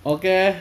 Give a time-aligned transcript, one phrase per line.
[0.00, 0.56] Oke.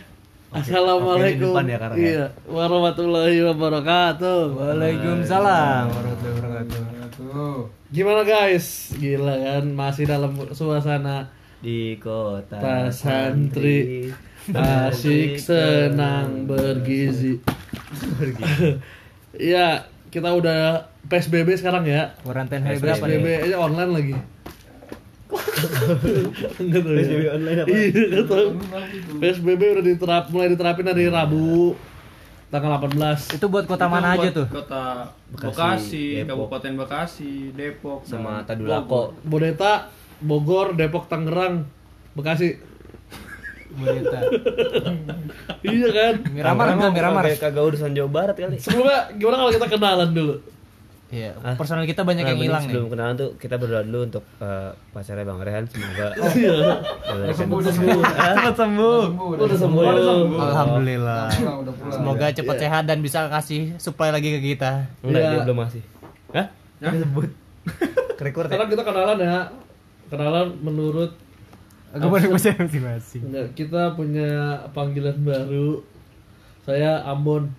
[0.52, 1.55] Assalamualaikum.
[1.55, 1.96] Oke, di depan ya, ya?
[1.96, 4.39] Iya, warahmatullahi wabarakatuh.
[4.52, 6.79] Waalaikumsalam warahmatullahi wabarakatuh.
[7.15, 7.60] Tuh.
[7.88, 8.91] Gimana guys?
[8.99, 14.12] Gila kan masih dalam suasana Di kota Ta santri
[14.52, 17.40] asik senang bergizi.
[19.40, 22.12] Iya, kita udah PSBB sekarang ya.
[22.28, 23.46] Hari berapa PSBB nih?
[23.48, 24.16] aja online lagi.
[26.62, 27.02] Enggak tahu ya.
[27.02, 27.68] PSBB online apa?
[27.70, 28.48] Iya, enggak tahu.
[29.20, 31.74] PSBB udah diterap mulai diterapin dari Rabu
[32.50, 33.38] tanggal 18.
[33.38, 34.47] Itu buat kota mana aja tuh?
[34.50, 36.30] Kota Bekasi, Bekasi, Depok.
[36.33, 39.14] Kabupaten Bekasi, Depok, Sama Tadulako.
[39.22, 41.70] Bodeta, Bogor, Depok, Tangerang,
[42.17, 42.58] Bekasi.
[43.69, 44.19] Berita.
[45.61, 46.14] iya kan?
[46.33, 47.23] Miramar enggak Miramar?
[47.30, 48.58] Kayak kagak urusan Jawa Barat kali.
[48.58, 50.36] Sebelumnya gimana kalau kita kenalan dulu?
[51.09, 51.58] Iya, Hah?
[51.58, 52.69] personal kita banyak Nah, yang hilang nih.
[52.72, 56.58] Sebelum kenalan tuh kita berdoa dulu untuk eh, pacarnya Bang Rehan semoga Iya.
[57.02, 58.02] Udah sembuh, udah sembuh.
[58.05, 59.02] Cepat sembuh.
[59.35, 59.83] Udah sembuh.
[59.83, 60.39] Udah sembuh.
[60.39, 61.25] Alhamdulillah.
[61.33, 61.73] Udah.
[61.89, 64.85] Semoga cepat sehat dan bisa kasih supply lagi ke kita.
[65.01, 65.31] Enggak, Iya.
[65.31, 65.81] dia belum masih.
[66.29, 66.45] Hah?
[66.79, 66.91] Hah?
[66.93, 67.29] Disebut.
[68.16, 69.38] Kerekor Sekarang kita kenalan ya.
[70.07, 71.11] Kenalan menurut
[71.89, 73.21] boleh bahasa masing-masing.
[73.25, 74.29] enggak, kita punya
[74.69, 75.81] panggilan baru.
[76.61, 77.49] Saya Ambon.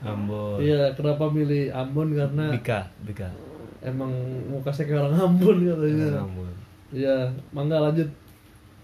[0.00, 0.58] Ambon.
[0.58, 3.28] Iya, kenapa milih Ambon karena Bika, Bika.
[3.80, 4.10] emang
[4.46, 6.08] mukanya kayak orang Ambon katanya.
[6.20, 6.52] Ambon.
[6.90, 7.16] Iya,
[7.50, 8.08] mangga lanjut.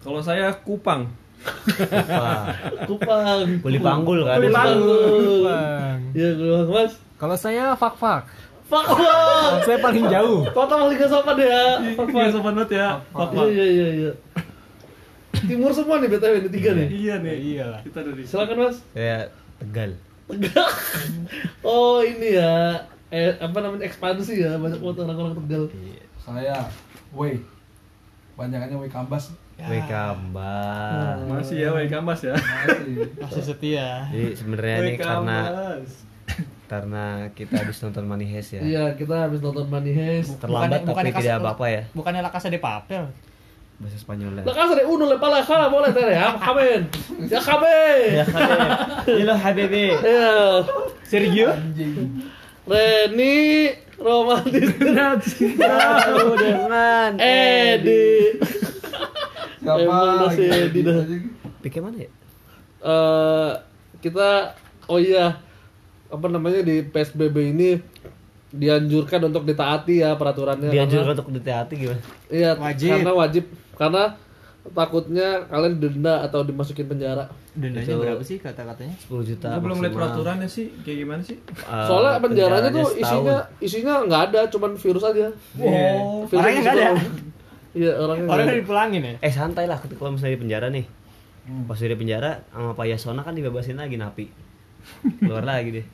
[0.03, 1.07] Kalau saya Kupang.
[2.11, 2.47] Wah,
[2.85, 3.47] Kupang.
[3.65, 4.39] Kuli panggul kan?
[4.39, 5.47] Kuli panggul.
[6.13, 6.93] Iya, Kupang Mas.
[7.17, 8.23] Kalau saya fak fak.
[8.67, 9.61] Fuck Bang.
[9.63, 10.49] Saya paling jauh.
[10.49, 11.77] Kota paling gak sopan ya.
[11.93, 12.33] Fuck Iya, Bang.
[12.33, 12.89] sopan banget ya.
[13.13, 14.13] Iya, iya, iya, iya.
[15.45, 16.89] Timur semua nih BTW ini tiga nih.
[16.89, 17.37] Iya nih.
[17.37, 17.81] Iyalah.
[17.85, 18.77] Kita dari Silakan Mas.
[18.91, 19.29] Saya
[19.61, 19.93] Tegal.
[20.29, 20.71] Tegak.
[21.67, 22.75] Oh, ini ya.
[23.13, 25.63] Eh, apa namanya ekspansi ya banyak banget orang-orang Tegal.
[26.17, 26.57] Saya,
[27.13, 27.39] Wei.
[28.37, 29.37] Banyakannya Wei Kambas.
[29.63, 31.19] Woi Kambas.
[31.29, 32.35] masih ya, Wei Kambas ya.
[32.35, 33.07] Masih.
[33.21, 34.09] Masih setia.
[34.11, 35.91] Jadi sebenarnya Wei ini karena Kambas.
[36.73, 37.05] karena
[37.37, 38.63] kita habis nonton Money Heist ya.
[38.65, 40.41] Iya, kita habis nonton Money Heist.
[40.41, 41.83] Terlambat tapi Kas- tidak apa-apa ya.
[41.93, 43.05] Bukannya La Casa de Papel.
[43.83, 44.43] Bahasa Spanyol lah.
[44.47, 46.81] La casa de uno le pala jala boleh tere ya, kamen.
[47.27, 48.07] Ya kamen.
[48.15, 48.25] Ya
[49.03, 49.91] Halo Habibi.
[49.99, 50.63] Ya.
[51.03, 51.51] Sergio?
[52.63, 58.39] Reni romantis Tahu dengan Edi.
[59.59, 60.31] Siapa?
[60.31, 60.95] Edi dah.
[61.03, 61.23] anjing.
[61.59, 62.11] Pikir mana ya?
[62.83, 63.51] Eh
[63.99, 64.55] kita
[64.87, 65.39] oh iya
[66.07, 67.71] apa namanya di PSBB ini
[68.53, 72.03] dianjurkan untuk ditaati ya peraturannya Dianjurkan karena- untuk ditaati gimana?
[72.29, 72.91] iya Wajib.
[72.93, 73.45] karena wajib
[73.75, 74.15] karena
[74.65, 78.97] takutnya kalian denda atau dimasukin penjara Dendanya Itu- berapa sih kata-katanya?
[78.97, 79.53] 10 juta.
[79.53, 81.37] Aku belum lihat peraturannya sih, kayak gimana sih?
[81.37, 83.03] Eh, soalnya penjaranya tuh setahun.
[83.21, 85.29] isinya isinya nggak ada cuman virus aja
[85.59, 86.89] Oh, Virus orangnya nggak ada.
[87.75, 89.15] iya orangnya Orangnya dipulangin ya?
[89.21, 90.87] Eh santai lah ketika kalau misalnya di penjara nih.
[91.69, 94.25] Pas udah di penjara sama Pak Yasona kan dibebasin lagi napi.
[95.19, 95.87] Keluar lagi deh.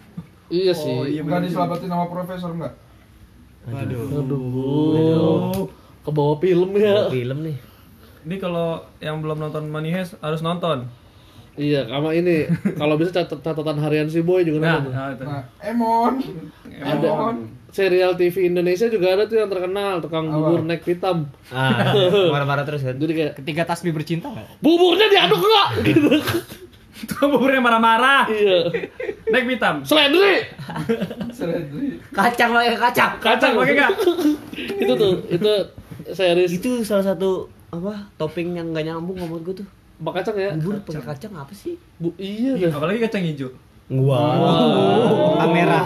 [0.49, 1.21] iya sih Oh, iya.
[1.21, 2.73] Bukan diselamatin sama profesor enggak?
[3.67, 4.05] Waduh.
[4.15, 5.67] aduh
[6.09, 7.57] ke bawah film ya Bawa film nih.
[8.21, 10.89] Ini kalau yang belum nonton Money Heist harus nonton.
[11.55, 12.47] iya sama ini
[12.81, 14.93] kalau bisa catat catatan harian si boy juga Nah, nonton.
[14.93, 15.23] nah, itu.
[15.23, 16.13] Nah, Emon.
[16.79, 17.11] ada
[17.69, 21.93] serial TV Indonesia juga ada tuh yang terkenal tukang bubur naik hitam Ah,
[22.33, 22.95] marah-marah terus kan.
[22.95, 26.09] jadi kayak Ketika Tasbih bercinta buburnya diaduk nggak gitu
[27.01, 28.27] Tukang buburnya marah-marah.
[28.27, 28.59] iya
[29.29, 29.83] Naik hitam.
[29.83, 30.47] Seledri
[31.29, 32.01] Seredri.
[32.09, 33.11] Kacang pakai kacang.
[33.19, 33.93] Kacang pakai enggak?
[34.79, 35.53] itu tuh itu
[36.11, 39.69] series Itu salah satu apa topping yang gak nyambung sama gue tuh.
[39.99, 41.75] bak kacang ya Bubur pakai kacang apa sih?
[41.97, 43.51] Bu, iya dah Apalagi kacang hijau.
[43.89, 45.37] Wow.
[45.39, 45.81] Kamera.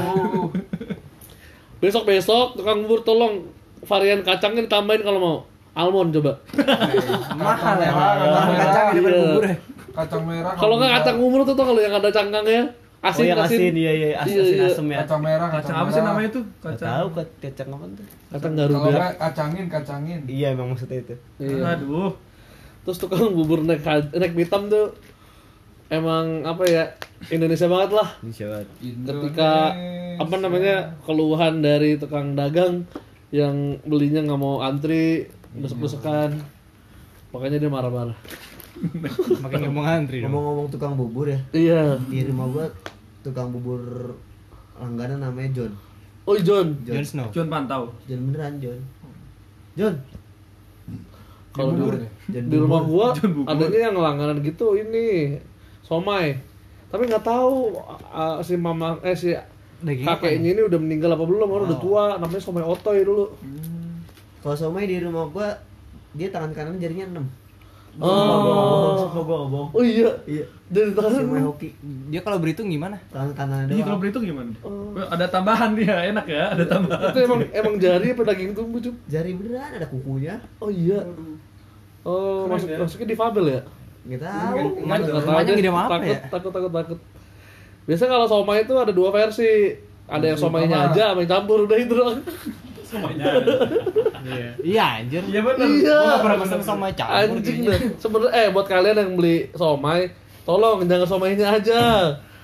[1.79, 3.43] besok besok tukang bubur tolong
[3.83, 5.37] varian kacangnya ditambahin kalau mau
[5.73, 6.39] almond coba
[7.35, 7.91] Mahal ya.
[7.91, 8.45] Kacang merah.
[8.55, 9.23] Kacang daripada Iya.
[9.25, 9.57] bubur ya.
[9.93, 10.53] Kacang merah.
[10.55, 12.63] kalau nggak kacang umur tuh tuh kalau yang ada cangkangnya
[13.03, 14.69] Oh asin yang asin, asin, iya iya asin Iya, asin iya.
[14.71, 14.99] asem ya.
[15.03, 16.45] Kacang merah, Kacang apa sih namanya tuh?
[16.47, 16.87] Gak Kacang.
[16.89, 17.07] tahu
[17.43, 18.07] kacang apa tuh.
[18.31, 20.21] kacang Kalau garuda enggak kacangin, kacangin.
[20.25, 21.15] Iya emang maksudnya itu.
[21.37, 21.67] Iya.
[21.75, 22.15] Aduh.
[22.83, 24.91] terus tukang bubur naik naik hitam tuh
[25.87, 26.85] emang apa ya
[27.29, 28.67] Indonesia banget lah Bisa banget.
[28.81, 29.71] ketika
[30.17, 32.83] apa namanya keluhan dari tukang dagang
[33.31, 36.43] yang belinya nggak mau antri besok-besokan
[37.31, 38.19] makanya dia marah-marah
[39.39, 40.33] Makin mau ngantri dong.
[40.33, 42.67] Ngomong-ngomong tukang bubur ya, iya di rumah gua
[43.23, 44.15] tukang bubur
[44.77, 45.73] langganan namanya John.
[46.27, 47.29] oh John Jon Snow.
[47.31, 47.95] Cuman pantau.
[48.07, 48.81] John beneran John.
[49.79, 49.95] John.
[51.53, 52.09] kalau di, Bubur ya?
[52.33, 55.37] John di rumah gua John adanya yang langganan gitu ini
[55.85, 56.41] somai
[56.93, 57.77] tapi nggak tahu
[58.13, 59.33] uh, si mama eh si
[59.83, 63.27] Daging kakeknya ini udah meninggal apa belum orang udah tua namanya somai otoy dulu
[64.43, 65.55] Kalau somai di rumah gua
[66.13, 67.42] dia tangan kanan jarinya 6.
[68.01, 69.67] Oh gua ngomong.
[69.77, 70.09] Oh iya.
[70.25, 70.45] Iya.
[70.73, 71.13] Dari tangan.
[71.13, 71.69] Somai hoki.
[72.09, 72.97] Dia kalau berhitung gimana?
[73.13, 74.01] Tangan kanan Iya kalau doang.
[74.01, 74.51] berhitung gimana?
[74.65, 77.13] Wah, Ada tambahan dia, enak ya, ada tambahan.
[77.13, 78.97] Itu emang emang jari apa daging tumbuh, Cup?
[79.13, 80.41] Jari beneran ada kukunya.
[80.57, 81.05] Oh iya.
[82.03, 82.79] Oh, Keren masuk ya.
[82.81, 83.61] masuknya difabel ya?
[84.19, 84.57] Tahu.
[84.83, 86.19] Emang Nggak tahu namanya gede apa takut, ya?
[86.27, 86.99] Takut, takut, takut.
[87.83, 89.77] Biasa kalau somai itu ada dua versi.
[90.11, 92.19] Ada yang somainya aja, yang campur udah itu doang.
[94.25, 94.51] Iya.
[94.59, 95.23] Iya anjir.
[95.25, 95.67] Iya bener.
[95.69, 95.99] Iya.
[96.01, 97.79] Gua pernah pesen sama campur Anjing dah.
[97.97, 100.11] Sebenarnya eh buat kalian yang beli somai,
[100.43, 101.81] tolong jangan somainya aja.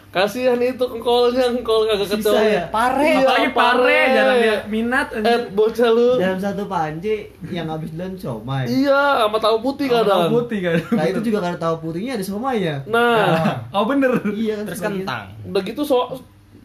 [0.08, 2.40] Kasihan itu engkolnya, engkol kagak Sisa kecil.
[2.40, 2.64] ya?
[2.68, 3.04] Pare.
[3.04, 5.06] Iya, Apalagi pare, jarang dia minat.
[5.12, 6.16] Eh, bocah lu.
[6.16, 8.64] Dalam satu panci yang habis duluan somai.
[8.64, 10.32] Iya, sama tahu putih Tahu kadang.
[10.32, 10.76] putih kan.
[10.96, 12.80] Nah itu juga karena tahu putihnya ada somainya.
[12.86, 14.16] Nah, Oh bener.
[14.26, 15.24] Iya kan Terus kentang.
[15.44, 16.08] udah gitu so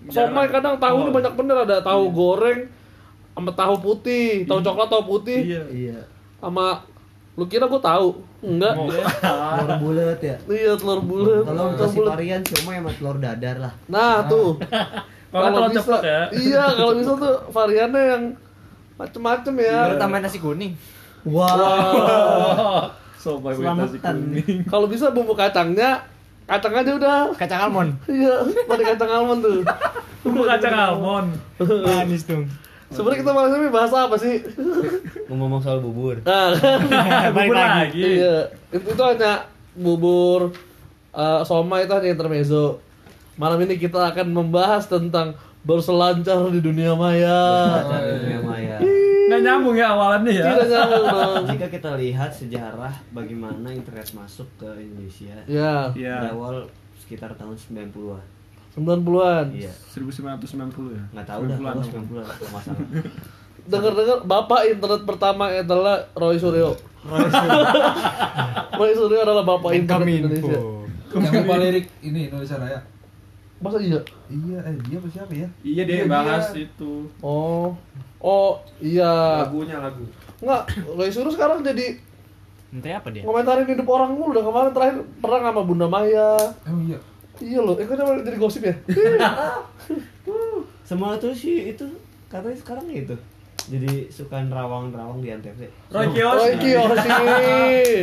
[0.06, 1.12] somai kadang tahu Oh.
[1.12, 2.72] banyak bener ada tahu goreng
[3.34, 5.64] sama tahu putih, tahu coklat tahu putih Iya.
[5.74, 6.00] Iya.
[6.38, 6.86] sama
[7.34, 8.22] lu kira gua tahu?
[8.46, 8.78] Enggak.
[9.58, 10.38] Telur bulat ya.
[10.46, 11.42] Iya, telur bulat.
[11.50, 12.14] Kalau bulat.
[12.14, 13.74] varian somai sama telur dadar lah.
[13.90, 14.62] Nah, tuh.
[15.34, 16.22] Kalau telur bisa, ya.
[16.30, 18.24] Iya, kalau bisa tuh variannya yang
[19.02, 19.90] macem-macem ya.
[19.90, 20.78] Baru tambahin nasi kuning.
[21.26, 21.50] Wah.
[21.50, 22.86] Oh,
[23.18, 24.16] Sobat Selamatan.
[24.70, 26.06] Kalau bisa bumbu kacangnya
[26.46, 27.34] kacang aja udah.
[27.34, 27.98] Kacang almond.
[28.06, 29.66] Iya, pakai kacang almond tuh.
[30.22, 31.34] Bumbu kacang almond.
[31.88, 32.46] Manis dong.
[32.94, 34.36] Sebenarnya kita malam ini bahas apa sih?
[35.28, 36.22] Ngomong soal bubur.
[36.22, 36.80] Nah, kan.
[37.36, 38.02] Bubur lagi.
[38.22, 38.48] iya.
[38.70, 40.54] Itu, itu hanya bubur
[41.12, 42.78] eh somai itu hanya intermezzo.
[43.34, 47.42] Malam ini kita akan membahas tentang berselancar di dunia maya.
[47.84, 48.78] Cari dunia maya.
[49.24, 50.46] Nggak nyambung ya awalannya ya.
[50.52, 51.44] Tidak nyambung dong.
[51.56, 56.30] Jika kita lihat sejarah bagaimana internet masuk ke Indonesia Ya, Iya.
[56.30, 56.68] berawal
[57.00, 58.22] sekitar tahun 90-an.
[58.74, 59.46] 90-an.
[59.52, 59.72] Iya.
[59.90, 60.50] 1990
[60.92, 61.04] ya.
[61.12, 61.64] Nggak tahu dah, 90-an.
[61.64, 62.88] kalau 90-an kalau nggak salah.
[63.64, 66.76] Dengar-dengar bapak internet pertama adalah Roy Suryo.
[68.74, 70.60] Roy Suryo adalah bapak internet Indonesia.
[71.14, 72.80] Yang lupa lirik ini Indonesia Raya.
[73.58, 74.02] Masa iya?
[74.28, 75.48] Iya, eh dia apa siapa ya?
[75.64, 76.68] Iya dia Iya, bahas dia.
[76.68, 77.08] itu.
[77.24, 77.72] Oh.
[78.20, 79.48] Oh, iya.
[79.48, 80.04] Lagunya lagu.
[80.40, 81.96] Enggak, Roy Suryo sekarang jadi
[82.68, 83.22] Menteri apa dia?
[83.22, 86.36] ngomentarin hidup orang mulu udah kemarin terakhir perang sama Bunda Maya.
[86.66, 87.00] Emang iya.
[87.42, 88.76] Iya loh, eh kenapa jadi gosip ya?
[90.90, 91.86] Semua tuh sih itu
[92.30, 93.16] katanya sekarang itu.
[93.64, 95.56] Jadi suka nerawang-nerawang di Antv.
[95.90, 97.10] Roy Roy Kiyoshi.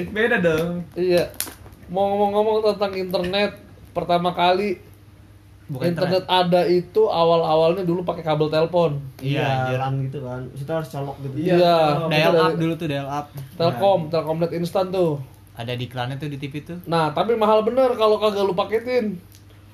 [0.16, 0.82] Beda dong.
[0.96, 1.28] iya.
[1.90, 3.52] Mau ngomong-ngomong tentang internet,
[3.90, 4.78] pertama kali
[5.70, 8.98] Bukan internet ada itu awal-awalnya dulu pakai kabel telepon.
[9.22, 10.40] Iya, Iya, jalan gitu kan.
[10.50, 11.34] Kita harus colok gitu.
[11.46, 11.54] Iya.
[11.54, 11.76] Iya.
[12.10, 13.26] Dial up dulu tuh dial up.
[13.54, 15.22] Telkom, Telkomnet instan tuh.
[15.58, 16.78] Ada di iklannya tuh di TV tuh.
[16.86, 19.18] Nah, tapi mahal bener kalau kagak lu paketin.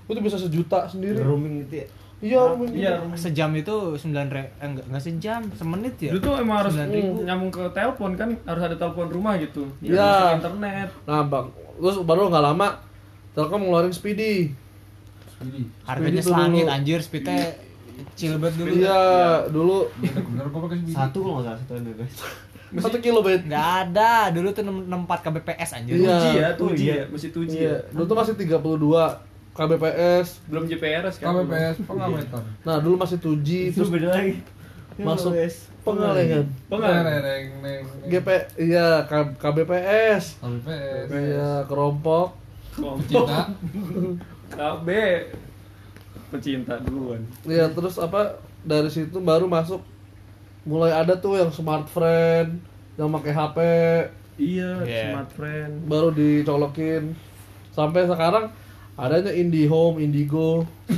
[0.07, 1.21] Itu bisa sejuta sendiri.
[1.21, 1.87] Rooming gitu ya.
[2.17, 2.43] Iya,
[2.73, 2.93] Iya.
[3.13, 6.17] Sejam itu 9 re eh enggak, enggak sejam, semenit ya.
[6.17, 7.29] Tuh emang harus 9.000.
[7.29, 9.69] nyambung ke telepon kan harus ada telepon rumah gitu.
[9.85, 10.41] Iya.
[10.41, 10.89] Internet.
[11.05, 12.69] Nah, Bang, terus baru nggak lama
[13.37, 14.49] Telkom ngeluarin Speedy.
[15.45, 15.61] Ini.
[15.85, 16.73] Harganya Speedy tuh selangit dulu.
[16.73, 17.39] anjir, speednya
[18.17, 18.73] chill banget dulu.
[18.81, 19.03] Iya,
[19.53, 20.97] dulu Bener gua pakai Speedy.
[20.97, 22.17] Satu kalau nggak salah satu Mbps.
[22.75, 23.45] Satu kilobit.
[23.45, 24.87] Enggak ada, dulu tuh 64
[25.23, 25.95] kbps anjir.
[25.97, 26.11] Iya.
[26.11, 26.95] 2G ya, Oh, 2G iya.
[26.95, 27.77] ya, mesti 2G Iya, ya.
[27.91, 29.07] dulu tuh masih 32
[29.53, 30.29] kbps.
[30.45, 31.33] Belum JPRS kan.
[31.33, 32.43] KBPS pengawetan.
[32.61, 34.35] Nah, dulu masih 2G Itu terus beda lagi.
[34.97, 35.55] masuk Mbps.
[35.83, 36.45] pengalengan.
[36.69, 37.83] Neng.
[38.07, 38.29] GP
[38.59, 40.25] iya K- KBPS.
[40.39, 41.09] KBPS.
[41.09, 42.35] Iya, kerompok.
[43.07, 43.49] Cinta.
[44.49, 44.89] KB
[46.29, 47.23] pecinta duluan.
[47.43, 49.79] Iya, terus apa dari situ baru masuk
[50.67, 52.59] mulai ada tuh yang smart friend
[52.95, 53.59] yang pakai HP
[54.37, 55.03] Iya, Iya.
[55.11, 55.73] smart friend.
[55.87, 57.15] baru dicolokin
[57.71, 58.51] sampai sekarang
[58.95, 60.97] adanya IndiHome, Indigo, Ada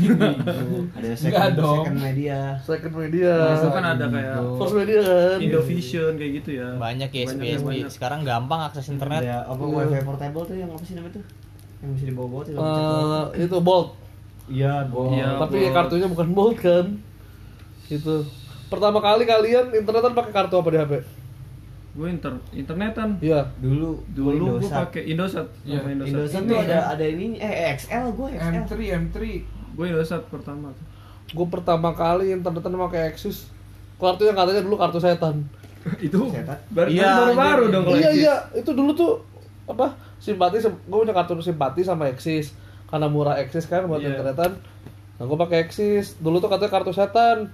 [0.94, 1.82] Nggak second, dong.
[1.82, 2.38] second media.
[2.60, 5.38] Second Media, Itu kan ada kayak First Media kan.
[5.40, 6.68] Indovision kayak gitu ya.
[6.78, 7.90] Banyak ya banyak.
[7.90, 9.22] Sekarang gampang akses internet.
[9.22, 9.74] Ada apa Iya.
[9.82, 11.24] wifi portable tuh yang apa sih namanya tuh?
[11.78, 12.52] Yang bisa dibawa-bawa tuh.
[12.54, 13.88] Eh, itu Bolt.
[14.48, 15.04] Iya, gua.
[15.12, 15.28] Iya.
[15.36, 15.74] tapi Bolt.
[15.74, 16.86] kartunya bukan Bolt kan.
[17.88, 18.14] Itu.
[18.68, 20.92] Pertama kali kalian internetan pakai kartu apa di HP?
[21.94, 23.16] Gue inter internetan.
[23.18, 23.48] Iya.
[23.58, 24.76] Dulu Dulu gue Indosat.
[24.86, 25.46] pakai Indosat.
[25.64, 26.08] Iya, Indosat.
[26.08, 26.82] Indosat tuh ada kan?
[26.94, 28.52] ada ini eh XL gue XL.
[28.54, 28.72] M3
[29.02, 29.16] M3.
[29.74, 30.70] Gue Indosat pertama.
[30.70, 30.86] tuh.
[31.28, 33.48] Gue pertama kali internetan pakai Axis.
[33.96, 35.42] Kartu yang katanya dulu kartu setan.
[35.98, 36.58] itu Setan.
[36.68, 37.72] baru Iya, baru anjir.
[37.72, 39.12] dong kalau iya iya, itu dulu tuh
[39.66, 39.90] apa?
[40.18, 42.52] Simpati gue punya kartu simpati sama Axis.
[42.86, 44.14] Karena murah Axis kan buat Iya.
[44.14, 44.54] internetan.
[45.18, 46.14] Nah, gue pakai Axis.
[46.16, 47.50] Dulu tuh katanya kartu setan.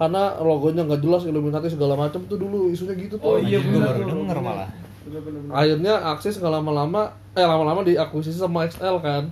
[0.00, 3.26] Karena logonya nggak jelas Illuminati segala macam tuh dulu isunya gitu tuh.
[3.26, 4.16] Oh iya Gue benar baru tuh.
[4.16, 4.68] denger malah.
[5.50, 9.28] Akhirnya akses nggak lama-lama eh lama-lama diakuisisi sama XL kan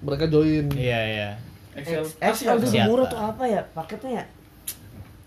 [0.00, 1.30] mereka join Iya, iya.
[2.18, 2.86] XL tuh Siapa?
[2.86, 3.60] murah tuh apa ya?
[3.70, 4.24] Paketnya ya?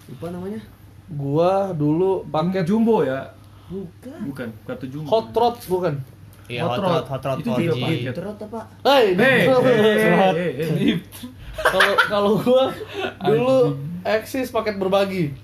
[0.08, 0.62] Lupa namanya.
[1.08, 3.30] gua dulu paket Jumbo ya?
[3.68, 4.20] Bukan.
[4.26, 5.08] Bukan, kartu Jumbo.
[5.08, 5.94] hot rod bukan
[6.48, 6.92] Iya, Hot hot rod.
[6.94, 7.82] rod, hot rod Itu juga 4G.
[7.82, 8.14] paket.
[8.14, 8.62] Terus apa?
[8.82, 9.40] Hei, Hei,
[11.58, 12.64] kalau kalau gua
[13.20, 13.58] dulu
[14.08, 15.36] eksis paket berbagi.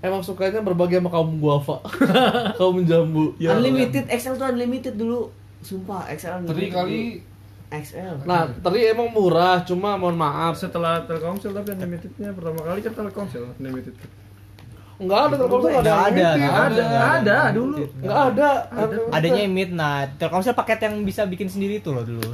[0.00, 1.84] Emang sukanya berbagi sama kaum guava,
[2.58, 3.36] kaum jambu.
[3.36, 5.28] unlimited XL tuh unlimited dulu.
[5.60, 7.00] Sumpah XL Teri unlimited kali.
[7.70, 8.16] XL.
[8.26, 13.44] Nah, teri emang murah, cuma mohon maaf, Setelah Telkomsel tapi unlimitednya pertama kali kan Telkomsel
[13.60, 13.94] unlimited.
[15.00, 15.94] nggak ada Telkomsel nggak ada.
[16.08, 16.84] Ada, Ada,
[17.20, 17.76] ada dulu.
[18.00, 18.50] Nggak ada.
[18.72, 19.14] unlimited.
[19.14, 20.10] Adanya midnight.
[20.16, 22.24] Telkomsel paket yang bisa bikin sendiri tuh loh dulu.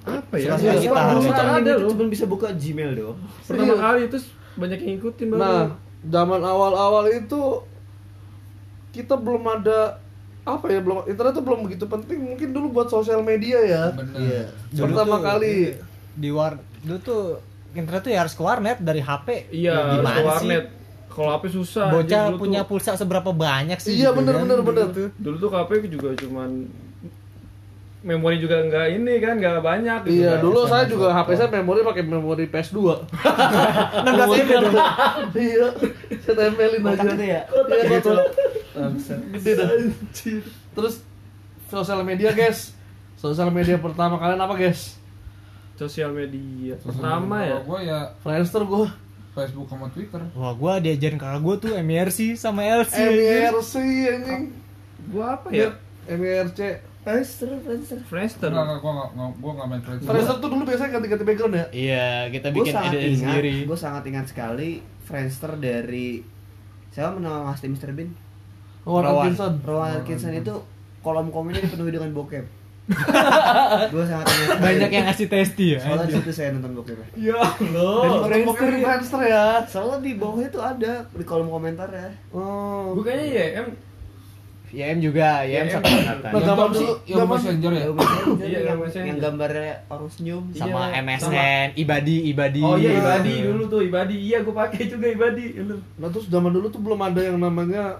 [0.00, 0.56] Apa ya?
[0.56, 1.00] Iya, kita.
[1.12, 1.88] dulu Dulu tuh ada loh.
[1.92, 3.20] Cuma bisa buka Gmail doang.
[3.44, 4.18] Pertama kali itu
[4.60, 5.40] banyak yang ngikutin baru.
[5.40, 5.64] Nah,
[6.02, 7.64] zaman awal-awal itu
[8.90, 10.02] kita belum ada
[10.42, 14.50] apa ya belum internet tuh belum begitu penting mungkin dulu buat sosial media ya bener.
[14.68, 15.54] Dulu pertama tuh kali
[16.12, 17.22] di war dulu tuh
[17.70, 19.46] internet tuh ya harus ke warnet dari HP.
[19.48, 20.26] Iya, Ya, harus ke gimana sih?
[20.26, 20.64] warnet.
[21.08, 21.86] Kalau HP susah.
[21.88, 23.94] Bocah punya tuh- pulsa seberapa banyak sih?
[23.94, 25.08] iya gitu bener kan, bener dulu bener tuh.
[25.16, 26.50] Dulu tuh HP juga cuman
[28.00, 30.44] memori juga nggak ini kan nggak banyak gitu iya kan.
[30.48, 34.78] dulu saya juga HP saya memori pakai memori PS2 16 MB dulu.
[35.36, 35.66] iya
[36.24, 36.96] saya tempelin aja.
[36.96, 37.42] Kotak itu ya?
[37.44, 38.10] iya gitu
[39.36, 39.52] gede.
[39.52, 39.68] dah.
[40.72, 40.94] Terus
[41.68, 42.72] sosial media guys.
[43.20, 44.96] Sosial media pertama kalian apa guys?
[45.76, 47.60] Sosial media pertama ya?
[47.60, 48.88] Gua ya Friendster gua.
[49.36, 50.18] Facebook sama Twitter.
[50.34, 52.96] Wah, gua diajarin kakak gua tuh MRC sama LC.
[52.96, 53.74] MIRC
[54.08, 54.42] anjing.
[55.12, 55.76] gua apa ya?
[56.08, 57.98] MIRC Friendster, Friendster.
[58.04, 60.06] Friendster Enggak, enggak, gua enggak, enggak, gua enggak main Friendster.
[60.06, 63.54] Friendster tuh dulu biasanya ganti-ganti background ya Iya, kita bikin ide ingat, sendiri.
[63.64, 66.20] gue sangat ingat sekali Friendster dari
[66.90, 67.90] siapa nama Mas Mr.
[67.90, 68.12] Bean?
[68.82, 69.16] Rowan Rowan.
[69.22, 70.54] Atkinson Rowan Atkinson itu
[71.00, 72.46] kolom komennya dipenuhi dengan bokep.
[73.92, 74.60] gue sangat ingat sekali.
[74.60, 75.80] Banyak yang ngasih testi ya.
[75.80, 76.98] Soalnya di situ saya nonton bokep.
[77.14, 77.38] ya
[77.72, 82.08] Oh, Allah Friendster di Friendster ya Soalnya di bawahnya tuh ada di kolom komentar ya.
[82.30, 82.92] Oh.
[82.92, 83.66] gua kayaknya ya em
[84.70, 86.30] YM juga, YM satu angkatan.
[86.30, 87.82] Nah, zaman dulu Yang Messenger ya?
[87.82, 87.94] Yang
[88.40, 88.58] Iya,
[89.02, 90.42] yang, gambarnya orang senyum.
[90.52, 92.60] Sama Iya, MSN, Ibadi, Ibadi.
[92.60, 93.00] oh iya Iya.
[93.00, 96.78] ibadi dulu tuh ibadi iya gua pakai juga ibadi dulu Nah terus zaman dulu tuh
[96.78, 97.98] belum ada yang namanya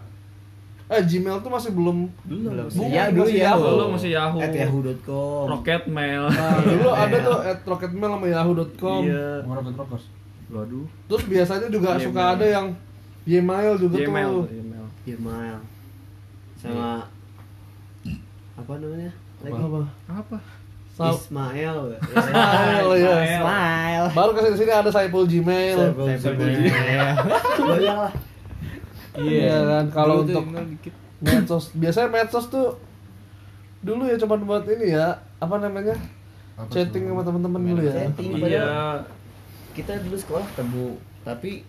[0.87, 2.67] Eh Gmail tuh masih belum Belum.
[2.67, 3.47] Bukan, Iya, dulu masih ya.
[3.49, 3.67] Yahoo.
[3.69, 5.45] dulu masih Yahoo At yahoo.com.
[5.49, 10.05] Rocket Mail Nah dulu ada tuh at rocketmail sama yahoo.com iya Gua Rocket Rockers.
[10.49, 12.67] waduh Terus biasanya juga suka ada yang
[13.23, 15.57] Gmail juga Gmail tuh Gmail Gmail.
[16.61, 17.09] Sama
[18.61, 19.13] apa namanya?
[19.41, 19.57] Lagi?
[19.57, 19.81] Apa?
[20.13, 20.39] apa?
[21.01, 21.97] Ismail.
[21.97, 24.07] Ismail ya Smile.
[24.13, 25.97] Baru ke sini sini ada Saipul Gmail.
[27.57, 28.13] Banyak lah.
[29.17, 29.85] Iya kan?
[29.89, 30.45] Kalau untuk
[31.21, 32.77] medsos biasanya medsos tuh
[33.81, 35.97] dulu ya cuma buat ini ya apa namanya?
[36.61, 37.95] Apa chatting sama teman-teman dulu ya.
[38.05, 39.01] Chatting iya.
[39.73, 41.65] kita dulu sekolah ketemu tapi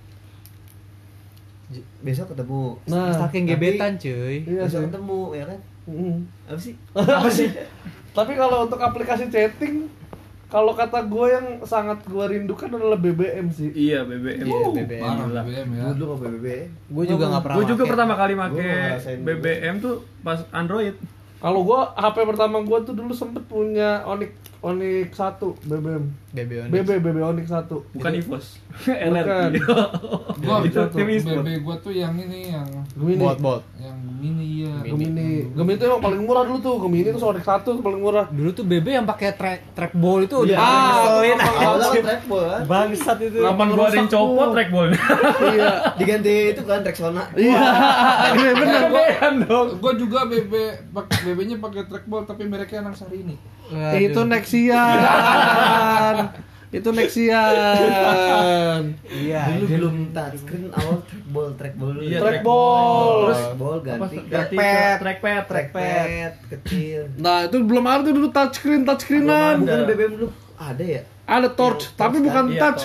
[2.00, 2.76] besok ketemu.
[2.86, 4.36] nah Saking Tapi- gebetan cuy.
[4.44, 5.60] iya besok ketemu ya kan?
[5.84, 6.18] Mm.
[6.46, 6.74] Apa sih?
[7.18, 7.50] apa sih
[8.12, 9.88] tapi kalau untuk aplikasi chatting
[10.46, 15.00] kalau kata gue yang sangat gue rindukan adalah BBM sih iya BBM Iya, BBM.
[15.02, 15.84] Parah BBM ya.
[15.96, 16.48] Dulu nggak BBB.
[16.92, 17.56] Gue juga nggak pernah.
[17.56, 19.24] gue juga pertama kali make dulu.
[19.24, 20.92] BBM tuh pas Android
[21.40, 26.90] kalau gue HP pertama gue tuh dulu sempet punya Onyx Onyx 1 BBM BB BB
[27.02, 27.50] BB Onyx.
[27.50, 28.46] 1 bukan EVOS.
[28.72, 28.94] Bukan.
[29.12, 29.58] LRT
[30.46, 32.64] Gua itu tim e-sport BB gua tuh yang ini yang
[32.94, 33.20] Gemini.
[33.20, 33.62] Bot bot.
[33.76, 34.74] yang Gemini ya.
[34.86, 35.30] Gemini.
[35.50, 35.76] Gemini.
[35.76, 36.76] Itu emang paling murah dulu tuh.
[36.78, 38.26] Gemini tuh Onyx 1 tuh paling murah.
[38.30, 41.38] Dulu tuh BB yang pakai track trackball itu udah Ah, ngeselin.
[41.42, 42.46] Awalnya kan trackball?
[42.64, 43.38] Bangsat itu.
[43.42, 44.54] kapan gua ada yang copot tuh.
[44.54, 44.88] trackball.
[45.52, 45.70] Iya.
[45.98, 47.24] Diganti itu kan Rexona.
[47.34, 47.60] iya.
[48.32, 48.82] Iya bener.
[48.88, 49.68] Gua BBM dong.
[49.82, 50.54] Gua juga BB
[51.26, 53.36] BB-nya pakai trackball tapi mereknya Anang Sari ini.
[53.72, 53.98] Waduh.
[53.98, 54.98] itu Nexian
[56.72, 59.42] itu Nexian Iya.
[59.50, 62.02] Dulu belum touchscreen awal trackball trackball dulu.
[62.02, 63.12] Iya, Trackball.
[63.22, 64.98] Terus Trackball apa ganti ganti trackpad.
[65.00, 67.02] trackpad Trackpad kecil.
[67.18, 69.80] nah itu belum ada tuh dulu touchscreen touchscreenan Bukan.
[69.86, 71.02] BBM dulu ada ya?
[71.26, 72.82] ada torch Yang tapi touch bukan Iya, touch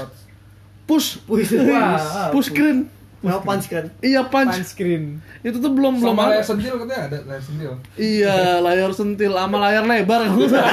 [0.87, 2.79] push Wah, push screen
[3.27, 3.85] mau punch kan?
[4.01, 5.19] iya punch Punch screen.
[5.43, 7.73] itu tuh belum belum Sama layar sentil katanya ada layar sentil.
[7.99, 10.21] iya layar sentil sama layar lebar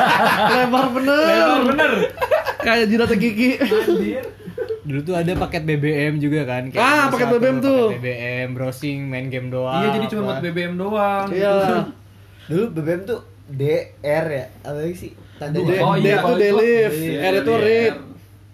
[0.53, 1.91] lebar bener Lebar bener
[2.59, 4.23] kayak Kiki anjir
[4.83, 6.67] Dulu tuh ada paket BBM juga kan.
[6.73, 7.83] Ah, Nomor paket satu, BBM tuh.
[7.87, 9.79] paket BBM, browsing, main game doang.
[9.79, 11.87] iya jadi cuma buat BBM doang iya
[12.45, 14.45] Dulu BBM tuh DR ya?
[14.61, 15.15] Apa sih?
[15.35, 16.19] Tanda D, Oh, D iya.
[16.19, 17.63] itu delete Iya, R itu iya.
[17.63, 17.95] read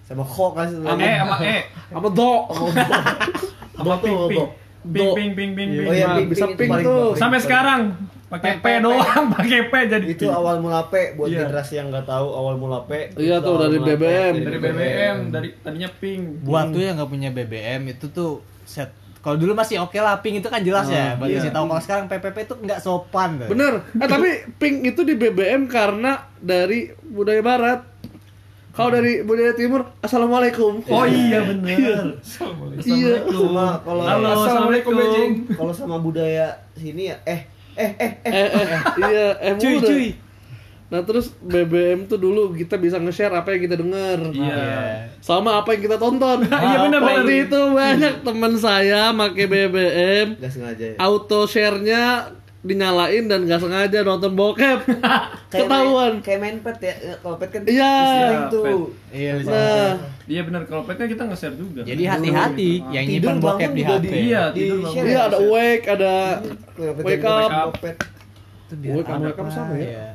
[0.06, 1.58] sama kok kan sama E sama E
[1.89, 2.34] sama do
[3.80, 4.46] sama ping ping do.
[4.86, 7.16] ping ping ping ping Oh iya, ping, bisa ping, tuh.
[7.16, 7.82] sampai sekarang
[8.30, 11.50] pakai P doang pakai P jadi itu awal mula P buat Iya.
[11.50, 13.10] generasi yang nggak tahu awal mula P.
[13.18, 13.82] Iya tuh, dari.
[13.82, 14.34] BBM.
[14.40, 19.36] dari BBM dari tadinya ping Buat tuh yang nggak punya BBM itu tuh set Kalau
[19.36, 21.20] dulu masih oke lah, pink itu kan jelas ya.
[21.20, 21.44] Buat iya.
[21.44, 23.30] kasih tahu kalau sekarang PPP itu nggak sopan.
[23.36, 23.52] tuh.
[23.52, 23.84] Bener.
[24.00, 27.80] Eh tapi pink itu di BBM karena dari budaya barat.
[28.80, 30.80] Kalau dari budaya timur, assalamualaikum.
[30.88, 32.16] Oh iya bener.
[32.80, 33.28] Iya.
[33.28, 34.96] Sama kalau Halo, assalamualaikum.
[34.96, 35.32] Bejing.
[35.52, 37.44] kalau sama budaya sini ya eh
[37.76, 40.16] eh eh eh Eh, eh, iya, eh, Cuy.
[40.90, 44.18] Nah terus BBM tuh dulu kita bisa nge-share apa yang kita dengar.
[44.32, 45.12] Iya.
[45.20, 46.48] Sama apa yang kita tonton.
[46.50, 50.98] Iya, bener, Waktu itu banyak teman saya make BBM, nggak sengaja ya.
[50.98, 54.84] auto share-nya dinyalain dan nggak sengaja nonton bokep.
[55.54, 56.20] Ketahuan.
[56.20, 57.96] main, kayak main pet ya kalau pet kan Iya.
[58.51, 58.75] Pet.
[59.10, 59.50] Iya bisa.
[59.50, 59.92] Nah,
[60.28, 61.82] Iya bener kalau petnya kita nge-share juga.
[61.82, 64.13] Jadi hati-hati yang Tidur nyimpan bokep di juga HP.
[64.13, 66.13] Iya, di tidur share iya ya, ada wake, ada
[66.75, 67.72] pet wake yang up.
[67.80, 67.98] pet.
[68.60, 69.82] Itu biar Wake up, ada wake up sama ya?
[69.82, 70.08] Iya.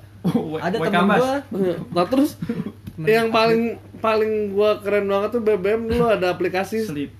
[0.58, 1.34] Ada temen gua
[1.90, 2.30] Nah terus
[2.96, 3.62] yang paling
[3.98, 7.10] paling gua keren banget tuh BBM dulu ada aplikasi Sleep.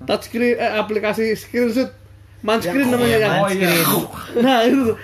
[0.00, 1.90] touchscreen eh aplikasi screenshot
[2.40, 3.70] manscreen namanya yang Oh iya.
[4.38, 4.96] nah itu tuh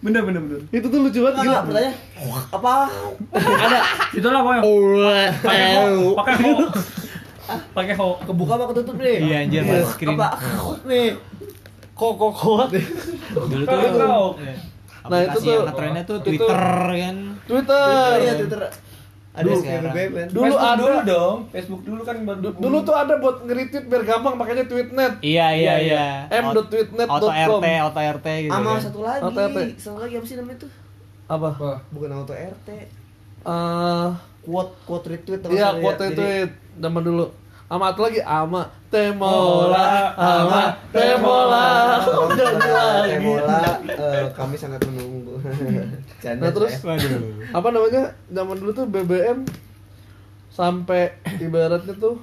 [0.00, 0.60] Bener bener bener.
[0.70, 1.94] itu tuh lucu banget gila pertanyaan
[2.50, 2.74] apa?
[3.36, 3.78] ada
[4.10, 4.62] Itulah pokoknya.
[5.38, 5.84] Pakai ho,
[6.16, 6.50] pakai ho.
[7.70, 8.08] Pakai ho.
[8.18, 9.16] Kebuka apa ketutup nih?
[9.20, 9.72] Iya anjir Iya.
[9.74, 10.16] mas screen.
[10.16, 10.28] Apa?
[10.84, 11.08] nih.
[11.92, 12.64] kok kok kok
[13.28, 13.76] Dulu tuh.
[15.02, 17.16] Nah, itu aplikasi tuh- yang ngetrennya tuh Twitter kan.
[17.44, 18.60] Twitter Iya, Twitter.
[19.30, 19.92] Ada Dulu sekarang
[20.26, 21.36] dulu Facebook ada dulu dong.
[21.48, 25.46] Facebook dulu kan baru du- dulu tuh ada buat nge-retweet biar gampang pakainya tweetnet Iya
[25.52, 26.40] iya Iya, iya.
[26.40, 28.52] m.tweetnet.com Auto RT, auto RT gitu.
[28.52, 28.80] Sama kan.
[28.82, 29.22] satu lagi.
[29.22, 29.58] Auto RT.
[29.76, 30.70] Satu lagi apa sih namanya tuh?
[31.28, 31.70] apa Apa?
[31.88, 32.68] Bukan auto RT.
[33.40, 34.08] eh
[34.40, 35.78] Quote quote retweet iya ya?
[35.78, 37.24] quote Jadi- tweet zaman dulu
[37.68, 38.60] ama satu lagi ama
[38.90, 41.66] temola ama temola
[42.02, 43.14] lagi.
[43.14, 45.38] Temola, eh, kami sangat menunggu.
[46.20, 46.72] Canda, Nah, terus?
[46.80, 47.48] Waduh.
[47.50, 49.48] apa namanya zaman dulu tuh BBM
[50.48, 52.20] sampai ibaratnya tuh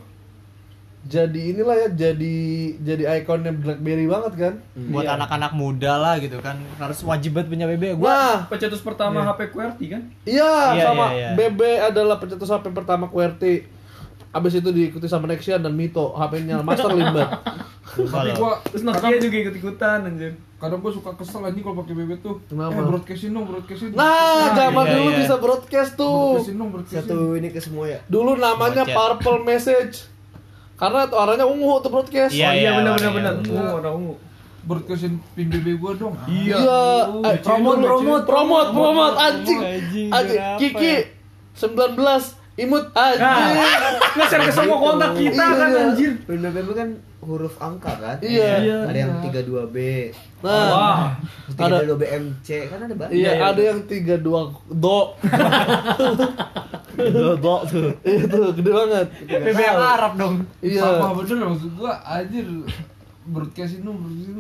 [1.00, 2.36] jadi inilah ya jadi
[2.78, 4.54] jadi ikonnya BlackBerry banget kan
[4.92, 5.16] Buat Iya.
[5.16, 7.96] anak-anak muda lah gitu kan harus wajib banget punya BB.
[7.96, 10.02] Gua nah Pencetus pertama HP QWERTY kan?
[10.24, 11.30] iya Iya, sama iya, iya.
[11.34, 13.77] BB adalah pencetus HP pertama QWERTY
[14.30, 17.30] abis itu diikuti sama Nexian dan Mito HP-nya Master Limbat
[17.98, 20.38] Tapi gua Terus Nokia juga ikut-ikutan anjir.
[20.58, 22.38] kadang gua suka kesel anjing kalau pakai BB tuh.
[22.46, 22.74] Kenapa?
[22.74, 23.90] Eh, broadcastin dong, broadcastin.
[23.92, 25.18] nah zaman iya, dulu iya.
[25.18, 27.10] bisa broadcast tuh broadcastin dong, broadcastin.
[27.10, 28.00] Satu ini ke semua ya.
[28.06, 28.94] dulu namanya Bocet.
[28.94, 29.96] Purple Message
[30.76, 33.34] karena tuh warnanya ungu tuh broadcast Iya, Oh iya bener bener warnanya bener.
[33.34, 33.54] ungu.
[33.56, 34.16] Ungu warna ungu.
[34.62, 36.14] Broadcastin pin BB gua dong.
[36.28, 36.58] Iya,
[37.08, 39.62] Oh, eh, promote, promote, promote, promote, anjing,
[40.12, 40.94] Anjing, Kiki,
[41.56, 43.22] 19, imut, anjing.
[43.22, 43.54] Nah,
[44.14, 45.82] nge-share ke semua kontak kita Iya, kan iya.
[45.88, 46.12] anjir.
[46.20, 46.90] Pin BBM kan
[47.20, 48.18] huruf angka kan?
[48.20, 48.52] Iya.
[48.60, 48.78] Iya.
[48.84, 49.78] Ada yang 32B,
[50.38, 51.02] Nah, Wah.
[51.50, 53.14] 32 BMC kan ada banyak.
[53.14, 53.46] iya, iya.
[53.48, 54.22] ada yang 32
[54.74, 54.98] do,
[56.98, 57.90] Do tuh.
[58.04, 59.08] itu gede banget.
[59.28, 60.36] Yang Arab dong.
[60.60, 62.66] Iya, Sama bener maksud gua anjir dong,
[63.28, 63.84] broadcastin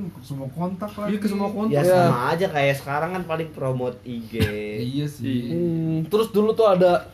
[0.09, 1.09] ke semua kontak lagi.
[1.11, 1.73] Iya ke semua kontak.
[1.75, 1.97] Ya Iya.
[2.03, 4.33] sama aja kayak sekarang kan paling promote IG.
[4.79, 5.41] Iya sih.
[5.49, 7.05] Hmm, terus dulu tuh ada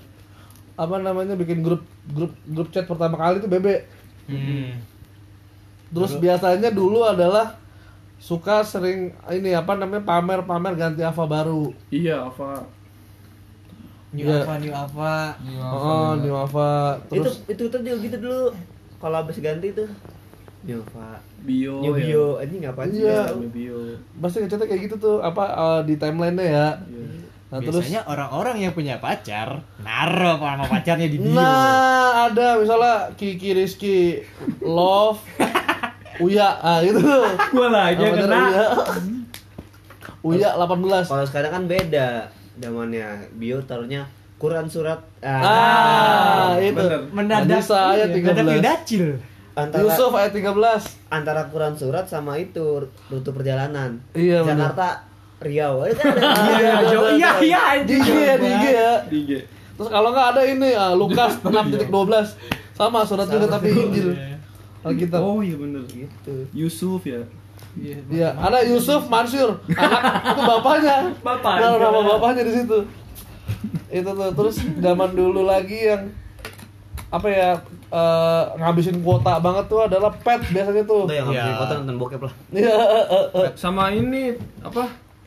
[0.74, 3.86] apa namanya bikin grup grup grup chat pertama kali tuh bebe.
[4.26, 4.82] Hmm.
[5.94, 7.62] Terus biasanya dulu adalah
[8.18, 11.70] suka sering ini apa namanya pamer-pamer ganti Ava baru.
[11.94, 12.66] Iya, apa?
[14.14, 14.46] New Iya.
[14.46, 15.14] apa, new apa.
[15.42, 16.98] Iya, Oh, new Ava.
[17.10, 18.44] itu Terus itu tuh juga gitu dulu.
[18.98, 19.90] Kalau habis ganti tuh
[20.64, 21.84] Nyoba Bio.
[21.84, 22.08] New ya.
[22.08, 23.04] bio anjing ngapain sih?
[23.04, 23.36] Iya.
[23.36, 23.78] New bio.
[24.24, 26.68] pasti ngechatnya kayak gitu tuh apa eh, di timeline-nya ya.
[26.88, 27.06] Iya.
[27.54, 31.38] Nah, terus Biasanya orang-orang yang punya pacar naro sama pacarnya di bio.
[31.38, 34.26] Nah, ada misalnya Kiki Rizky
[34.60, 35.22] Love
[36.26, 36.98] Uya, ah gitu.
[37.54, 38.42] Gua lagi Namanya kena.
[38.42, 38.66] Uya.
[40.24, 41.06] Uya 18.
[41.06, 42.08] Kalau sekarang kan beda
[42.58, 43.30] zamannya.
[43.34, 46.74] Bio taruhnya Quran surat Ah, itu.
[46.74, 47.06] bener.
[47.10, 48.58] Mendadak Nisa ayat iya, mendadak 13.
[48.58, 49.06] Yudacil.
[49.54, 50.82] antara Yusuf ayat 13.
[51.10, 54.02] antara Quran surat sama itu rute perjalanan.
[54.12, 54.74] Iya, bener.
[55.40, 55.86] Riau.
[55.86, 56.30] Itu kan ada.
[56.54, 57.00] Iya, iya.
[57.14, 58.92] Iya, iya, Di IG ya, di IG ya.
[59.08, 59.32] IG.
[59.74, 61.90] Terus kalau nggak ada ini ah, Lukas 6.12
[62.74, 64.14] sama surat juga tapi Injil.
[64.84, 65.20] Alkitab.
[65.20, 65.82] Oh iya bener.
[65.86, 66.34] gitu.
[66.52, 67.24] Yusuf ya.
[67.74, 70.98] Iya, ada Yusuf Mansur, anak itu bapaknya.
[71.20, 71.68] Bapaknya.
[71.68, 72.78] Nah, nama bapaknya di situ.
[73.90, 76.06] Itu tuh terus zaman dulu lagi yang
[77.10, 77.50] apa ya
[77.90, 81.06] eh, ngabisin kuota banget tuh adalah pet biasanya tuh.
[81.06, 81.42] Udah yang Iya.
[81.42, 82.34] ngabisin kota nonton bokep lah.
[82.52, 83.50] Iya, eh, eh.
[83.56, 84.84] Sama ini apa?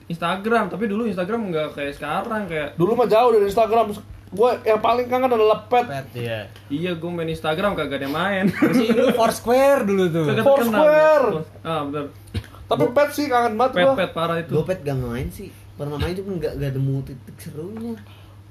[0.07, 3.91] Instagram, tapi dulu Instagram nggak kayak sekarang kayak Dulu mah jauh dari Instagram.
[4.27, 5.87] Gue yang paling kangen adalah pet.
[5.87, 6.41] Pet ya.
[6.67, 8.45] iya gue main Instagram kagak ada yang main.
[8.77, 10.25] Si lu Foursquare dulu tuh.
[10.43, 11.27] Foursquare.
[11.43, 11.63] terkenal.
[11.63, 12.07] Ah bener.
[12.67, 13.95] Tapi pet sih kangen banget Pet gua.
[13.95, 14.53] pet parah itu.
[14.53, 15.51] Gopet gak main sih.
[15.79, 17.95] Pernah main cuma gak, gak nemu titik serunya.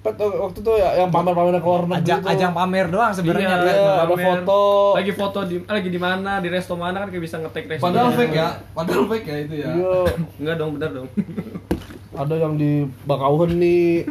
[0.05, 2.29] Pet waktu itu ya yang pamer-pamer ke luar negeri Ajang, tuh.
[2.29, 3.47] ajang pamer doang sebenarnya.
[3.49, 3.57] Iya.
[3.57, 4.25] Iya, ada pamer.
[4.29, 4.59] foto.
[4.93, 7.89] Lagi foto di lagi di mana, di resto mana kan kayak bisa ngetek resto.
[7.89, 9.69] Padahal fake ya, padahal fake ya itu ya.
[9.73, 9.93] Iya,
[10.37, 11.07] Enggak dong, bener dong.
[12.21, 14.05] ada yang di Bakauhen nih.